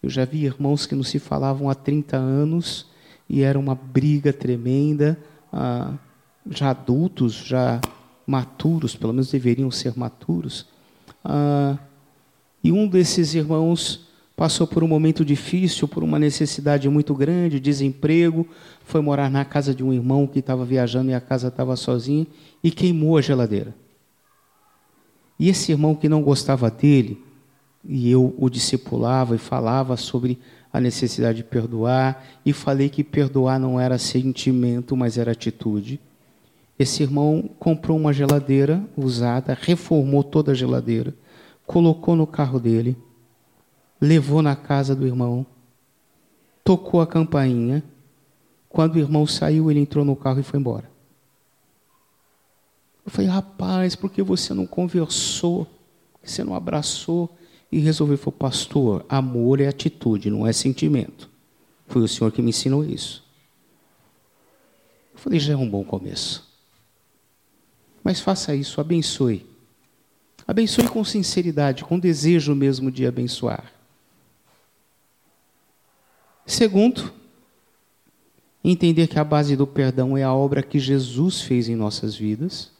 Eu 0.01 0.09
já 0.09 0.25
vi 0.25 0.45
irmãos 0.45 0.85
que 0.85 0.95
não 0.95 1.03
se 1.03 1.19
falavam 1.19 1.69
há 1.69 1.75
30 1.75 2.17
anos 2.17 2.87
e 3.29 3.41
era 3.41 3.57
uma 3.57 3.75
briga 3.75 4.31
tremenda, 4.31 5.17
ah, 5.51 5.93
já 6.49 6.69
adultos, 6.71 7.33
já 7.33 7.79
maturos, 8.25 8.95
pelo 8.95 9.13
menos 9.13 9.31
deveriam 9.31 9.69
ser 9.69 9.97
maturos. 9.97 10.67
Ah, 11.23 11.77
e 12.63 12.71
um 12.71 12.87
desses 12.87 13.33
irmãos 13.35 14.07
passou 14.35 14.67
por 14.67 14.83
um 14.83 14.87
momento 14.87 15.23
difícil, 15.23 15.87
por 15.87 16.03
uma 16.03 16.19
necessidade 16.19 16.89
muito 16.89 17.13
grande, 17.15 17.59
desemprego, 17.59 18.47
foi 18.83 19.01
morar 19.01 19.29
na 19.29 19.45
casa 19.45 19.73
de 19.73 19.83
um 19.83 19.93
irmão 19.93 20.27
que 20.27 20.39
estava 20.39 20.65
viajando 20.65 21.11
e 21.11 21.13
a 21.13 21.21
casa 21.21 21.47
estava 21.47 21.75
sozinha 21.75 22.27
e 22.63 22.69
queimou 22.69 23.17
a 23.17 23.21
geladeira. 23.21 23.73
E 25.39 25.49
esse 25.49 25.71
irmão 25.71 25.95
que 25.95 26.07
não 26.07 26.21
gostava 26.21 26.69
dele, 26.71 27.21
e 27.83 28.09
eu 28.09 28.33
o 28.37 28.49
discipulava 28.49 29.35
e 29.35 29.39
falava 29.39 29.97
sobre 29.97 30.39
a 30.71 30.79
necessidade 30.79 31.37
de 31.37 31.43
perdoar, 31.43 32.23
e 32.45 32.51
falei 32.51 32.89
que 32.89 33.03
perdoar 33.03 33.59
não 33.59 33.79
era 33.79 33.97
sentimento, 33.97 34.95
mas 34.95 35.17
era 35.17 35.31
atitude. 35.31 35.99
Esse 36.77 37.03
irmão 37.03 37.49
comprou 37.57 37.97
uma 37.97 38.11
geladeira 38.11 38.83
usada, 38.97 39.57
reformou 39.59 40.23
toda 40.23 40.51
a 40.51 40.55
geladeira, 40.55 41.13
colocou 41.65 42.15
no 42.15 42.27
carro 42.27 42.59
dele, 42.59 42.97
levou 43.99 44.41
na 44.41 44.55
casa 44.55 44.93
do 44.93 45.07
irmão, 45.07 45.45
tocou 46.63 46.99
a 46.99 47.07
campainha. 47.07 47.83
Quando 48.67 48.95
o 48.95 48.99
irmão 48.99 49.25
saiu, 49.25 49.71
ele 49.71 49.79
entrou 49.79 50.03
no 50.03 50.15
carro 50.15 50.41
e 50.41 50.43
foi 50.43 50.59
embora. 50.59 50.94
Eu 53.05 53.11
falei, 53.11 53.29
rapaz, 53.29 53.95
por 53.95 54.11
que 54.11 54.23
você 54.23 54.53
não 54.53 54.65
conversou? 54.65 55.67
Você 56.23 56.43
não 56.43 56.55
abraçou 56.55 57.29
e 57.71 57.79
resolveu? 57.79 58.17
Falei, 58.17 58.39
pastor, 58.39 59.05
amor 59.07 59.61
é 59.61 59.67
atitude, 59.67 60.31
não 60.31 60.47
é 60.47 60.51
sentimento. 60.51 61.29
Foi 61.87 62.01
o 62.01 62.07
senhor 62.07 62.31
que 62.31 62.41
me 62.41 62.49
ensinou 62.49 62.83
isso. 62.83 63.23
Eu 65.13 65.19
falei, 65.19 65.39
já 65.39 65.53
é 65.53 65.55
um 65.55 65.69
bom 65.69 65.83
começo. 65.83 66.51
Mas 68.03 68.19
faça 68.19 68.55
isso, 68.55 68.81
abençoe. 68.81 69.45
Abençoe 70.47 70.87
com 70.87 71.03
sinceridade, 71.03 71.83
com 71.83 71.99
desejo 71.99 72.53
mesmo 72.53 72.91
de 72.91 73.05
abençoar. 73.05 73.71
Segundo, 76.45 77.11
entender 78.63 79.07
que 79.07 79.17
a 79.17 79.23
base 79.23 79.55
do 79.55 79.65
perdão 79.65 80.15
é 80.15 80.23
a 80.23 80.33
obra 80.33 80.61
que 80.61 80.77
Jesus 80.77 81.41
fez 81.41 81.67
em 81.67 81.75
nossas 81.75 82.15
vidas. 82.15 82.74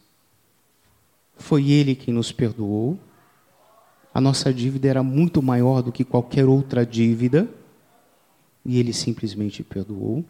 Foi 1.37 1.69
Ele 1.69 1.95
quem 1.95 2.13
nos 2.13 2.31
perdoou. 2.31 2.97
A 4.13 4.21
nossa 4.21 4.53
dívida 4.53 4.87
era 4.87 5.03
muito 5.03 5.41
maior 5.41 5.81
do 5.81 5.91
que 5.91 6.03
qualquer 6.03 6.45
outra 6.45 6.85
dívida. 6.85 7.49
E 8.65 8.79
Ele 8.79 8.93
simplesmente 8.93 9.63
perdoou. 9.63 10.23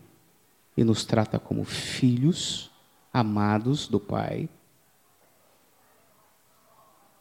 E 0.75 0.83
nos 0.83 1.05
trata 1.05 1.39
como 1.39 1.63
filhos 1.63 2.69
amados 3.13 3.87
do 3.87 3.99
Pai. 3.99 4.49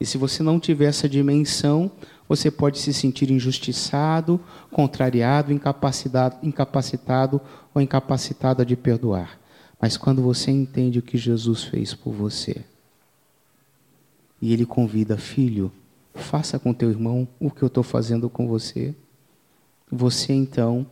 E 0.01 0.05
se 0.07 0.19
você 0.19 0.43
não 0.43 0.59
tiver 0.59 0.87
essa 0.87 1.09
dimensão, 1.09 1.91
você 2.29 2.51
pode 2.51 2.79
se 2.79 2.93
sentir 2.93 3.31
injustiçado, 3.31 4.41
contrariado, 4.71 5.53
incapacitado, 5.53 6.37
incapacitado 6.43 7.41
ou 7.73 7.81
incapacitada 7.81 8.67
de 8.67 8.77
perdoar. 8.77 9.39
Mas 9.81 9.97
quando 9.97 10.23
você 10.23 10.51
entende 10.51 10.99
o 10.99 11.03
que 11.03 11.17
Jesus 11.17 11.65
fez 11.65 11.95
por 11.95 12.13
você, 12.13 12.65
e 14.45 14.53
ele 14.53 14.67
convida, 14.67 15.17
filho, 15.17 15.73
faça 16.13 16.59
com 16.59 16.75
teu 16.75 16.91
irmão 16.91 17.27
o 17.41 17.51
que 17.51 17.63
eu 17.63 17.69
estou 17.69 17.83
fazendo 17.83 18.29
com 18.29 18.47
você. 18.47 18.95
Você 19.91 20.35
então 20.35 20.87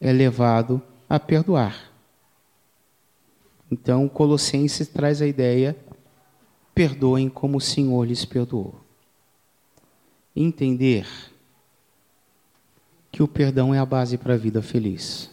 é 0.00 0.12
levado 0.12 0.82
a 1.08 1.20
perdoar. 1.20 1.92
Então, 3.70 4.08
Colossenses 4.08 4.88
traz 4.88 5.22
a 5.22 5.28
ideia: 5.28 5.76
perdoem 6.74 7.28
como 7.28 7.58
o 7.58 7.60
Senhor 7.60 8.04
lhes 8.04 8.24
perdoou. 8.24 8.74
Entender 10.34 11.06
que 13.12 13.22
o 13.22 13.28
perdão 13.28 13.72
é 13.72 13.78
a 13.78 13.86
base 13.86 14.18
para 14.18 14.34
a 14.34 14.36
vida 14.36 14.60
feliz. 14.60 15.30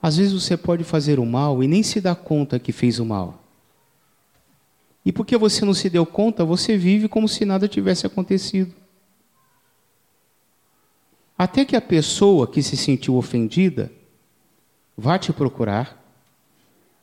Às 0.00 0.16
vezes 0.16 0.32
você 0.32 0.56
pode 0.56 0.84
fazer 0.84 1.18
o 1.20 1.26
mal 1.26 1.62
e 1.62 1.68
nem 1.68 1.82
se 1.82 2.00
dá 2.00 2.14
conta 2.14 2.58
que 2.58 2.72
fez 2.72 2.98
o 2.98 3.04
mal. 3.04 3.41
E 5.04 5.10
porque 5.12 5.36
você 5.36 5.64
não 5.64 5.74
se 5.74 5.90
deu 5.90 6.06
conta, 6.06 6.44
você 6.44 6.76
vive 6.76 7.08
como 7.08 7.28
se 7.28 7.44
nada 7.44 7.66
tivesse 7.66 8.06
acontecido. 8.06 8.72
Até 11.36 11.64
que 11.64 11.74
a 11.74 11.80
pessoa 11.80 12.46
que 12.46 12.62
se 12.62 12.76
sentiu 12.76 13.16
ofendida 13.16 13.90
vá 14.96 15.18
te 15.18 15.32
procurar 15.32 16.00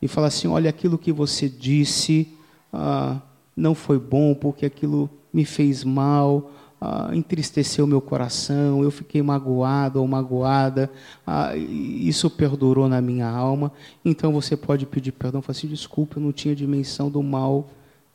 e 0.02 0.08
falar 0.08 0.28
assim: 0.28 0.48
olha, 0.48 0.70
aquilo 0.70 0.98
que 0.98 1.12
você 1.12 1.50
disse 1.50 2.34
ah, 2.72 3.20
não 3.56 3.76
foi 3.76 4.00
bom 4.00 4.34
porque 4.34 4.66
aquilo 4.66 5.10
me 5.34 5.44
fez 5.44 5.84
mal, 5.84 6.52
ah, 6.80 7.10
entristeceu 7.14 7.86
meu 7.86 8.00
coração, 8.00 8.82
eu 8.82 8.92
fiquei 8.92 9.22
magoado 9.22 10.00
ou 10.00 10.08
magoada, 10.08 10.90
ah, 11.28 11.54
isso 11.58 12.30
perdurou 12.30 12.88
na 12.88 13.02
minha 13.02 13.28
alma. 13.28 13.74
Então 14.06 14.32
você 14.32 14.56
pode 14.56 14.86
pedir 14.86 15.12
perdão, 15.12 15.42
falar 15.42 15.58
assim: 15.58 15.68
desculpa, 15.68 16.18
eu 16.18 16.24
não 16.24 16.32
tinha 16.32 16.56
dimensão 16.56 17.10
do 17.10 17.22
mal 17.22 17.70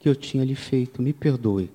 que 0.04 0.08
eu 0.10 0.14
tinha 0.14 0.44
lhe 0.44 0.54
feito, 0.54 1.00
me 1.00 1.14
perdoe. 1.14 1.70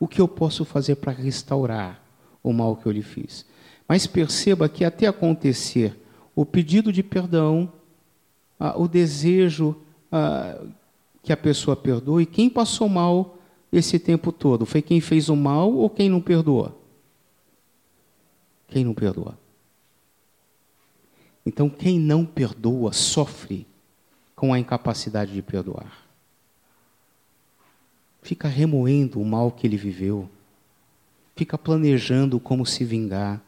O 0.00 0.08
que 0.08 0.20
eu 0.20 0.26
posso 0.26 0.64
fazer 0.64 0.96
para 0.96 1.12
restaurar 1.12 2.02
o 2.42 2.52
mal 2.52 2.74
que 2.74 2.84
eu 2.84 2.90
lhe 2.90 3.00
fiz? 3.00 3.46
Mas 3.86 4.08
perceba 4.08 4.68
que 4.68 4.84
até 4.84 5.06
acontecer 5.06 5.96
o 6.34 6.44
pedido 6.44 6.92
de 6.92 7.00
perdão, 7.00 7.72
ah, 8.58 8.76
o 8.76 8.88
desejo 8.88 9.76
ah, 10.10 10.60
que 11.22 11.32
a 11.32 11.36
pessoa 11.36 11.76
perdoe, 11.76 12.26
quem 12.26 12.50
passou 12.50 12.88
mal 12.88 13.38
esse 13.72 14.00
tempo 14.00 14.32
todo? 14.32 14.66
Foi 14.66 14.82
quem 14.82 15.00
fez 15.00 15.28
o 15.28 15.36
mal 15.36 15.72
ou 15.72 15.88
quem 15.88 16.10
não 16.10 16.20
perdoa? 16.20 16.76
Quem 18.66 18.84
não 18.84 18.94
perdoa. 18.94 19.38
Então, 21.46 21.70
quem 21.70 22.00
não 22.00 22.26
perdoa 22.26 22.92
sofre 22.92 23.64
com 24.34 24.52
a 24.52 24.58
incapacidade 24.58 25.32
de 25.32 25.40
perdoar. 25.40 26.07
Fica 28.28 28.46
remoendo 28.46 29.22
o 29.22 29.24
mal 29.24 29.50
que 29.50 29.66
ele 29.66 29.78
viveu. 29.78 30.28
Fica 31.34 31.56
planejando 31.56 32.38
como 32.38 32.66
se 32.66 32.84
vingar. 32.84 33.42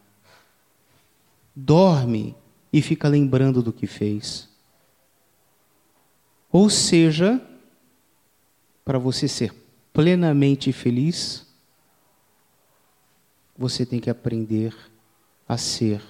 Dorme 1.54 2.34
e 2.72 2.80
fica 2.80 3.06
lembrando 3.06 3.62
do 3.62 3.74
que 3.74 3.86
fez. 3.86 4.48
Ou 6.50 6.70
seja, 6.70 7.46
para 8.82 8.98
você 8.98 9.28
ser 9.28 9.52
plenamente 9.92 10.72
feliz, 10.72 11.46
você 13.58 13.84
tem 13.84 14.00
que 14.00 14.08
aprender 14.08 14.74
a 15.46 15.58
ser 15.58 16.00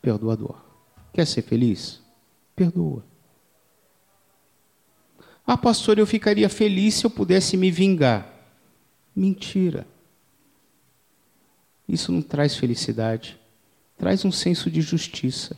perdoador. 0.00 0.54
Quer 1.12 1.26
ser 1.26 1.42
feliz? 1.42 2.00
Perdoa. 2.54 3.09
Ah, 5.46 5.56
pastor, 5.56 5.98
eu 5.98 6.06
ficaria 6.06 6.48
feliz 6.48 6.94
se 6.94 7.04
eu 7.04 7.10
pudesse 7.10 7.56
me 7.56 7.70
vingar. 7.70 8.26
Mentira. 9.14 9.86
Isso 11.88 12.12
não 12.12 12.22
traz 12.22 12.54
felicidade, 12.54 13.38
traz 13.98 14.24
um 14.24 14.30
senso 14.30 14.70
de 14.70 14.80
justiça. 14.80 15.56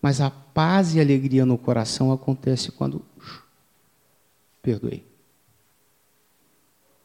Mas 0.00 0.20
a 0.20 0.30
paz 0.30 0.94
e 0.94 1.00
alegria 1.00 1.44
no 1.44 1.58
coração 1.58 2.10
acontece 2.10 2.72
quando 2.72 3.04
perdoei. 4.62 5.04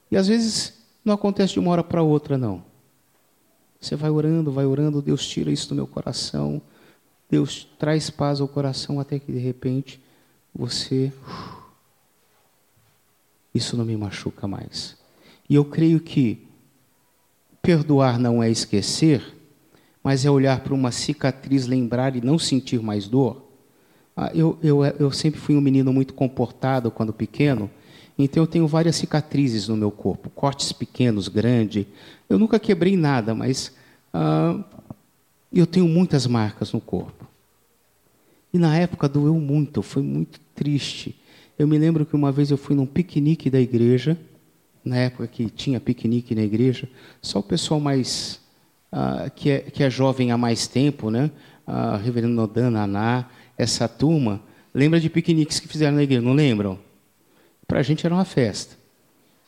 E 0.10 0.18
às 0.18 0.28
vezes 0.28 0.74
não 1.04 1.14
acontece 1.14 1.54
de 1.54 1.60
uma 1.60 1.72
hora 1.72 1.84
para 1.84 2.02
outra, 2.02 2.38
não. 2.38 2.64
Você 3.80 3.96
vai 3.96 4.10
orando, 4.10 4.52
vai 4.52 4.66
orando, 4.66 5.02
Deus 5.02 5.28
tira 5.28 5.52
isso 5.52 5.70
do 5.70 5.76
meu 5.76 5.88
coração, 5.88 6.62
Deus 7.30 7.68
traz 7.80 8.10
paz 8.10 8.40
ao 8.40 8.48
coração 8.48 9.00
até 9.00 9.18
que 9.18 9.32
de 9.32 9.40
repente 9.40 10.00
você. 10.54 11.12
Isso 13.54 13.76
não 13.76 13.86
me 13.86 13.97
machuca 13.97 14.47
mais. 14.47 14.97
E 15.49 15.56
eu 15.56 15.66
creio 15.66 15.99
que 15.99 16.47
perdoar 17.62 18.18
não 18.18 18.41
é 18.41 18.49
esquecer, 18.49 19.38
mas 20.04 20.26
é 20.26 20.32
olhar 20.32 20.62
para 20.62 20.74
uma 20.74 20.91
cicatriz, 20.91 21.68
lembrar 21.68 22.16
e 22.16 22.22
não 22.22 22.39
sentir 22.39 22.82
mais 22.82 23.08
dor. 23.08 23.45
Ah, 24.16 24.32
eu, 24.34 24.58
eu, 24.64 24.84
eu 24.84 25.12
sempre 25.12 25.39
fui 25.39 25.56
um 25.56 25.62
menino 25.62 25.93
muito 25.93 26.14
comportado 26.14 26.91
quando 26.91 27.14
pequeno, 27.14 27.70
então 28.18 28.43
eu 28.43 28.47
tenho 28.47 28.68
várias 28.68 28.95
cicatrizes 28.95 29.68
no 29.68 29.78
meu 29.78 29.91
corpo, 29.91 30.30
cortes 30.30 30.72
pequenos, 30.72 31.28
grandes. 31.28 31.86
Eu 32.30 32.38
nunca 32.38 32.60
quebrei 32.60 32.95
nada, 32.95 33.34
mas 33.34 33.74
ah, 34.14 34.60
eu 35.52 35.66
tenho 35.66 35.88
muitas 35.88 36.26
marcas 36.28 36.72
no 36.74 36.82
corpo. 36.82 37.28
E 38.54 38.58
na 38.58 38.78
época 38.78 39.08
doeu 39.08 39.36
muito, 39.36 39.82
foi 39.82 40.02
muito 40.02 40.39
triste. 40.54 41.16
Eu 41.58 41.68
me 41.68 41.78
lembro 41.78 42.06
que 42.06 42.16
uma 42.16 42.32
vez 42.32 42.52
eu 42.52 42.58
fui 42.58 42.76
num 42.76 42.86
piquenique 42.86 43.49
da 43.49 43.60
igreja, 43.60 44.18
na 44.84 44.97
época 44.97 45.28
que 45.28 45.49
tinha 45.49 45.80
piquenique 45.80 46.34
na 46.34 46.41
igreja, 46.41 46.89
só 47.22 47.39
o 47.39 47.43
pessoal 47.43 47.80
mais 47.80 48.39
ah, 48.91 49.30
que, 49.34 49.49
é, 49.49 49.60
que 49.60 49.84
é 49.84 49.89
jovem 49.89 50.32
há 50.32 50.38
mais 50.38 50.68
tempo, 50.68 51.10
né? 51.10 51.32
Ah, 51.66 51.97
Reverendo 51.97 52.34
Nodan, 52.34 52.72
Naná, 52.72 53.30
essa 53.58 53.88
turma, 53.88 54.41
lembra 54.74 54.99
de 54.99 55.10
piqueniques 55.10 55.60
que 55.60 55.68
fizeram 55.68 55.95
na 55.95 56.04
igreja, 56.04 56.22
não 56.22 56.34
lembram? 56.34 56.80
Para 57.68 57.80
a 57.80 57.84
gente 57.84 58.06
era 58.06 58.14
uma 58.14 58.26
festa. 58.26 58.76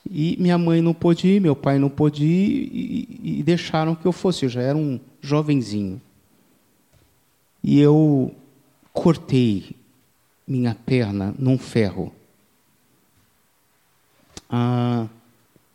E 0.10 0.38
minha 0.39 0.58
mãe 0.58 0.82
não 0.82 0.93
pôde 0.93 1.28
ir, 1.28 1.41
meu 1.41 1.56
pai 1.56 1.80
não 1.80 1.89
pôde 1.89 2.26
ir, 2.26 2.70
e, 2.72 3.39
e 3.39 3.43
deixaram 3.43 3.95
que 3.95 4.06
eu 4.06 4.12
fosse. 4.12 4.45
Eu 4.45 4.49
já 4.49 4.62
era 4.62 4.78
um 4.78 4.99
jovenzinho. 5.22 6.01
E 7.64 7.80
eu 7.80 8.34
cortei 8.94 9.76
minha 10.48 10.76
perna 10.76 11.34
num 11.38 11.58
ferro. 11.58 12.14
Ah, 14.50 15.08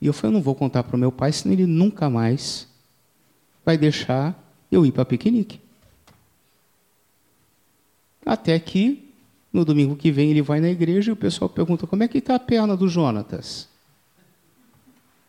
e 0.00 0.06
eu 0.06 0.12
falei, 0.12 0.30
eu 0.30 0.38
não 0.38 0.42
vou 0.42 0.54
contar 0.54 0.84
para 0.84 0.96
o 0.96 0.98
meu 0.98 1.10
pai, 1.10 1.32
senão 1.32 1.52
ele 1.52 1.66
nunca 1.66 2.08
mais 2.08 2.68
vai 3.64 3.76
deixar 3.76 4.38
eu 4.70 4.86
ir 4.86 4.92
para 4.92 5.04
piquenique. 5.04 5.60
Até 8.24 8.58
que 8.58 9.08
no 9.52 9.64
domingo 9.64 9.96
que 9.96 10.12
vem 10.12 10.30
ele 10.30 10.42
vai 10.42 10.60
na 10.60 10.68
igreja 10.68 11.10
e 11.10 11.12
o 11.12 11.16
pessoal 11.16 11.48
pergunta 11.48 11.86
como 11.86 12.02
é 12.02 12.08
que 12.08 12.18
está 12.18 12.36
a 12.36 12.40
perna 12.40 12.76
do 12.76 12.88
Jonatas. 12.88 13.68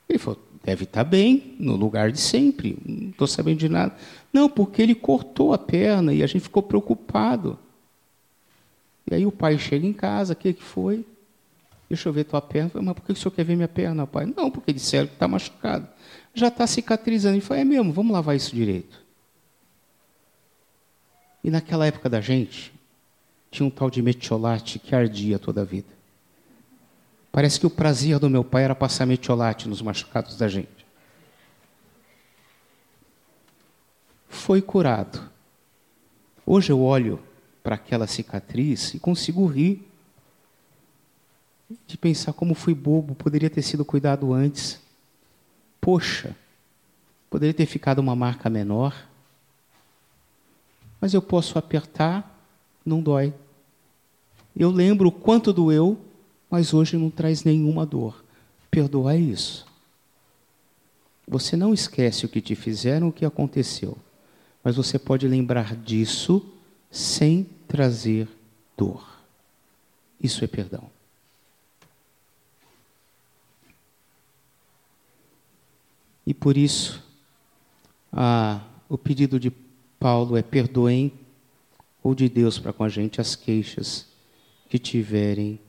Ele 0.08 0.20
falou, 0.20 0.40
deve 0.64 0.84
estar 0.84 1.04
tá 1.04 1.10
bem, 1.10 1.56
no 1.60 1.76
lugar 1.76 2.12
de 2.12 2.20
sempre, 2.20 2.78
não 2.86 3.10
estou 3.10 3.28
sabendo 3.28 3.58
de 3.58 3.70
nada. 3.70 3.96
Não, 4.32 4.50
porque 4.50 4.82
ele 4.82 4.94
cortou 4.94 5.54
a 5.54 5.58
perna 5.58 6.14
e 6.14 6.22
a 6.22 6.28
gente 6.28 6.42
ficou 6.42 6.62
preocupado. 6.62 7.58
E 9.10 9.16
aí 9.16 9.26
o 9.26 9.32
pai 9.32 9.58
chega 9.58 9.88
em 9.88 9.94
casa, 9.94 10.34
o 10.34 10.36
que, 10.36 10.54
que 10.54 10.62
foi? 10.62 11.04
Deixa 11.90 12.08
eu 12.08 12.14
ver 12.14 12.26
tua 12.26 12.40
perna. 12.40 12.70
Mas 12.76 12.94
por 12.94 13.04
que 13.04 13.12
o 13.12 13.16
senhor 13.16 13.32
quer 13.32 13.44
ver 13.44 13.56
minha 13.56 13.68
perna, 13.68 14.06
pai? 14.06 14.32
Não, 14.38 14.52
porque 14.52 14.72
disseram 14.72 15.08
que 15.08 15.14
está 15.14 15.28
machucado. 15.28 15.88
Já 16.36 16.50
está 16.50 16.68
cicatrizando. 16.68 17.36
Ele 17.36 17.42
falou, 17.42 17.62
é 17.62 17.66
mesmo, 17.66 17.92
vamos 17.92 18.14
lavar 18.14 18.36
isso 18.36 18.56
direito. 18.56 19.04
E 21.44 21.50
naquela 21.50 21.88
época 21.88 22.08
da 22.08 22.22
gente, 22.22 22.72
tinha 23.50 23.66
um 23.66 23.72
tal 23.72 23.90
de 23.90 24.02
metiolate 24.02 24.78
que 24.78 24.94
ardia 24.94 25.40
toda 25.40 25.62
a 25.62 25.66
vida. 25.66 25.88
Parece 27.32 27.60
que 27.60 27.66
o 27.66 27.70
prazer 27.70 28.20
do 28.20 28.30
meu 28.30 28.44
pai 28.44 28.64
era 28.64 28.76
passar 28.76 29.08
metiolate 29.08 29.68
nos 29.68 29.82
machucados 29.82 30.38
da 30.38 30.48
gente. 30.48 30.86
Foi 34.28 34.62
curado. 34.62 35.32
Hoje 36.46 36.72
eu 36.72 36.82
olho 36.82 37.20
para 37.70 37.76
aquela 37.76 38.08
cicatriz 38.08 38.96
e 38.96 39.00
consigo 39.00 39.46
rir 39.46 39.88
de 41.86 42.00
pensar 42.00 42.34
como 42.34 42.56
fui 42.56 42.74
bobo, 42.74 43.14
poderia 43.14 43.48
ter 43.48 43.62
sido 43.62 43.86
cuidado 43.86 44.34
antes. 44.34 44.82
Poxa, 45.80 46.36
poderia 47.30 47.54
ter 47.54 47.68
ficado 47.68 48.00
uma 48.00 48.16
marca 48.16 48.50
menor. 48.50 49.08
Mas 51.00 51.14
eu 51.14 51.22
posso 51.22 51.60
apertar 51.60 52.44
não 52.84 53.04
dói. 53.04 53.36
Eu 54.58 54.72
lembro 54.72 55.10
o 55.10 55.12
quanto 55.12 55.54
doeu, 55.54 55.96
mas 56.50 56.74
hoje 56.74 56.98
não 56.98 57.12
traz 57.12 57.44
nenhuma 57.44 57.86
dor. 57.86 58.26
Perdoar 58.72 59.14
é 59.14 59.20
isso. 59.20 59.64
Você 61.28 61.56
não 61.56 61.72
esquece 61.72 62.26
o 62.26 62.30
que 62.30 62.42
te 62.42 62.56
fizeram, 62.56 63.10
o 63.10 63.14
que 63.14 63.26
aconteceu, 63.26 63.96
mas 64.64 64.76
você 64.76 64.98
pode 64.98 65.28
lembrar 65.28 65.76
disso 65.76 66.44
sem 66.90 67.59
trazer 67.70 68.28
dor. 68.76 69.08
Isso 70.20 70.44
é 70.44 70.48
perdão. 70.48 70.90
E 76.26 76.34
por 76.34 76.58
isso, 76.58 77.02
a, 78.12 78.62
o 78.90 78.98
pedido 78.98 79.40
de 79.40 79.52
Paulo 80.00 80.36
é 80.36 80.42
perdoem, 80.42 81.14
ou 82.04 82.16
de 82.16 82.28
Deus 82.28 82.58
para 82.58 82.74
com 82.74 82.84
a 82.84 82.90
gente, 82.90 83.22
as 83.22 83.36
queixas 83.36 84.08
que 84.68 84.80
tiverem 84.80 85.60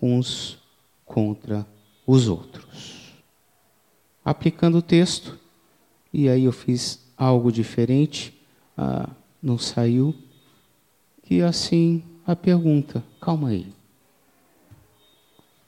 uns 0.00 0.58
contra 1.04 1.66
os 2.06 2.28
outros. 2.28 3.14
Aplicando 4.24 4.78
o 4.78 4.82
texto, 4.82 5.38
e 6.12 6.28
aí 6.28 6.44
eu 6.44 6.52
fiz 6.52 7.00
algo 7.16 7.52
diferente, 7.52 8.38
ah, 8.76 9.10
não 9.42 9.58
saiu, 9.58 10.14
que 11.30 11.42
assim 11.42 12.02
a 12.26 12.34
pergunta, 12.34 13.04
calma 13.20 13.50
aí. 13.50 13.72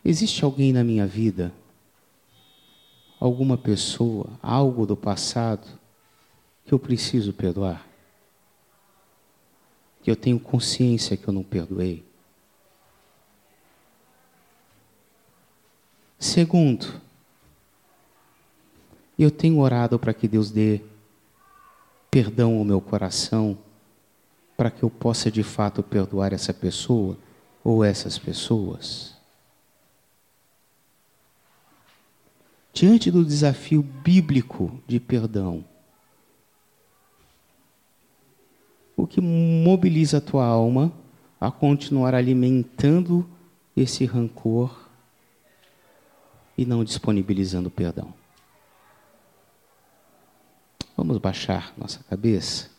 Existe 0.04 0.44
alguém 0.44 0.72
na 0.72 0.82
minha 0.82 1.06
vida, 1.06 1.52
alguma 3.20 3.56
pessoa, 3.56 4.26
algo 4.42 4.84
do 4.84 4.96
passado 4.96 5.68
que 6.66 6.74
eu 6.74 6.80
preciso 6.80 7.32
perdoar? 7.32 7.86
Que 10.02 10.10
eu 10.10 10.16
tenho 10.16 10.40
consciência 10.40 11.16
que 11.16 11.28
eu 11.28 11.32
não 11.32 11.44
perdoei? 11.44 12.04
Segundo, 16.18 17.00
eu 19.16 19.30
tenho 19.30 19.60
orado 19.60 19.96
para 19.96 20.12
que 20.12 20.26
Deus 20.26 20.50
dê 20.50 20.80
perdão 22.10 22.58
ao 22.58 22.64
meu 22.64 22.80
coração, 22.80 23.56
para 24.56 24.70
que 24.70 24.82
eu 24.82 24.90
possa 24.90 25.30
de 25.30 25.42
fato 25.42 25.82
perdoar 25.82 26.32
essa 26.32 26.52
pessoa 26.52 27.16
ou 27.64 27.84
essas 27.84 28.18
pessoas. 28.18 29.14
Diante 32.72 33.10
do 33.10 33.24
desafio 33.24 33.82
bíblico 33.82 34.80
de 34.86 34.98
perdão, 34.98 35.64
o 38.96 39.06
que 39.06 39.20
mobiliza 39.20 40.18
a 40.18 40.20
tua 40.20 40.46
alma 40.46 40.92
a 41.40 41.50
continuar 41.50 42.14
alimentando 42.14 43.28
esse 43.76 44.04
rancor 44.06 44.88
e 46.56 46.64
não 46.64 46.82
disponibilizando 46.82 47.70
perdão? 47.70 48.14
Vamos 50.96 51.18
baixar 51.18 51.74
nossa 51.76 52.02
cabeça. 52.04 52.71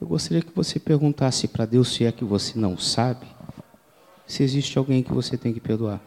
Eu 0.00 0.06
gostaria 0.06 0.42
que 0.42 0.54
você 0.54 0.78
perguntasse 0.78 1.48
para 1.48 1.66
Deus 1.66 1.92
se 1.92 2.04
é 2.04 2.12
que 2.12 2.24
você 2.24 2.56
não 2.56 2.78
sabe, 2.78 3.26
se 4.26 4.44
existe 4.44 4.78
alguém 4.78 5.02
que 5.02 5.12
você 5.12 5.36
tem 5.36 5.52
que 5.52 5.58
perdoar. 5.58 6.00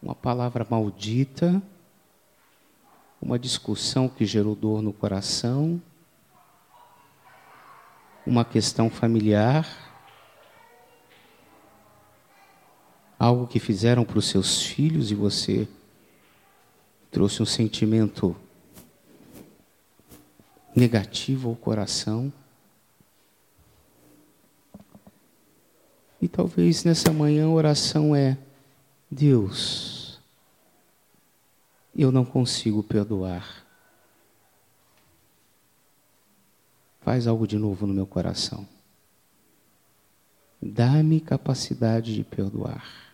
Uma 0.00 0.14
palavra 0.14 0.64
maldita, 0.68 1.60
uma 3.20 3.36
discussão 3.36 4.08
que 4.08 4.24
gerou 4.24 4.54
dor 4.54 4.80
no 4.80 4.92
coração, 4.92 5.82
uma 8.24 8.44
questão 8.44 8.88
familiar, 8.88 9.66
algo 13.18 13.48
que 13.48 13.58
fizeram 13.58 14.04
para 14.04 14.18
os 14.18 14.26
seus 14.26 14.62
filhos 14.62 15.10
e 15.10 15.16
você 15.16 15.68
trouxe 17.10 17.42
um 17.42 17.46
sentimento 17.46 18.36
negativo 20.74 21.48
ao 21.48 21.56
coração. 21.56 22.32
E 26.20 26.28
talvez 26.28 26.84
nessa 26.84 27.12
manhã 27.12 27.46
a 27.46 27.50
oração 27.50 28.14
é: 28.14 28.38
Deus, 29.10 30.20
eu 31.94 32.12
não 32.12 32.24
consigo 32.24 32.82
perdoar. 32.82 33.66
Faz 37.00 37.26
algo 37.26 37.46
de 37.46 37.58
novo 37.58 37.86
no 37.86 37.92
meu 37.92 38.06
coração. 38.06 38.66
Dá-me 40.62 41.20
capacidade 41.20 42.14
de 42.14 42.22
perdoar. 42.22 43.12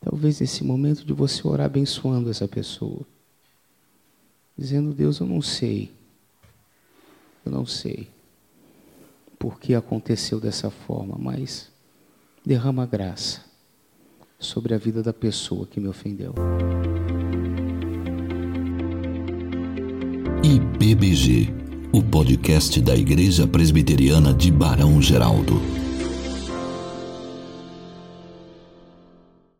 Talvez 0.00 0.40
nesse 0.40 0.64
momento 0.64 1.04
de 1.04 1.12
você 1.12 1.46
orar 1.46 1.66
abençoando 1.66 2.30
essa 2.30 2.48
pessoa, 2.48 3.04
dizendo: 4.58 4.92
Deus, 4.92 5.20
eu 5.20 5.26
não 5.26 5.40
sei, 5.40 5.92
eu 7.46 7.52
não 7.52 7.64
sei 7.64 8.08
por 9.38 9.60
que 9.60 9.74
aconteceu 9.74 10.40
dessa 10.40 10.68
forma, 10.68 11.16
mas 11.18 11.70
derrama 12.44 12.84
graça 12.84 13.42
sobre 14.38 14.74
a 14.74 14.78
vida 14.78 15.02
da 15.02 15.12
pessoa 15.12 15.66
que 15.66 15.78
me 15.78 15.86
ofendeu. 15.86 16.34
IBBG, 20.42 21.52
o 21.92 22.02
podcast 22.02 22.80
da 22.80 22.96
Igreja 22.96 23.46
Presbiteriana 23.46 24.32
de 24.34 24.50
Barão 24.50 25.00
Geraldo. 25.00 25.60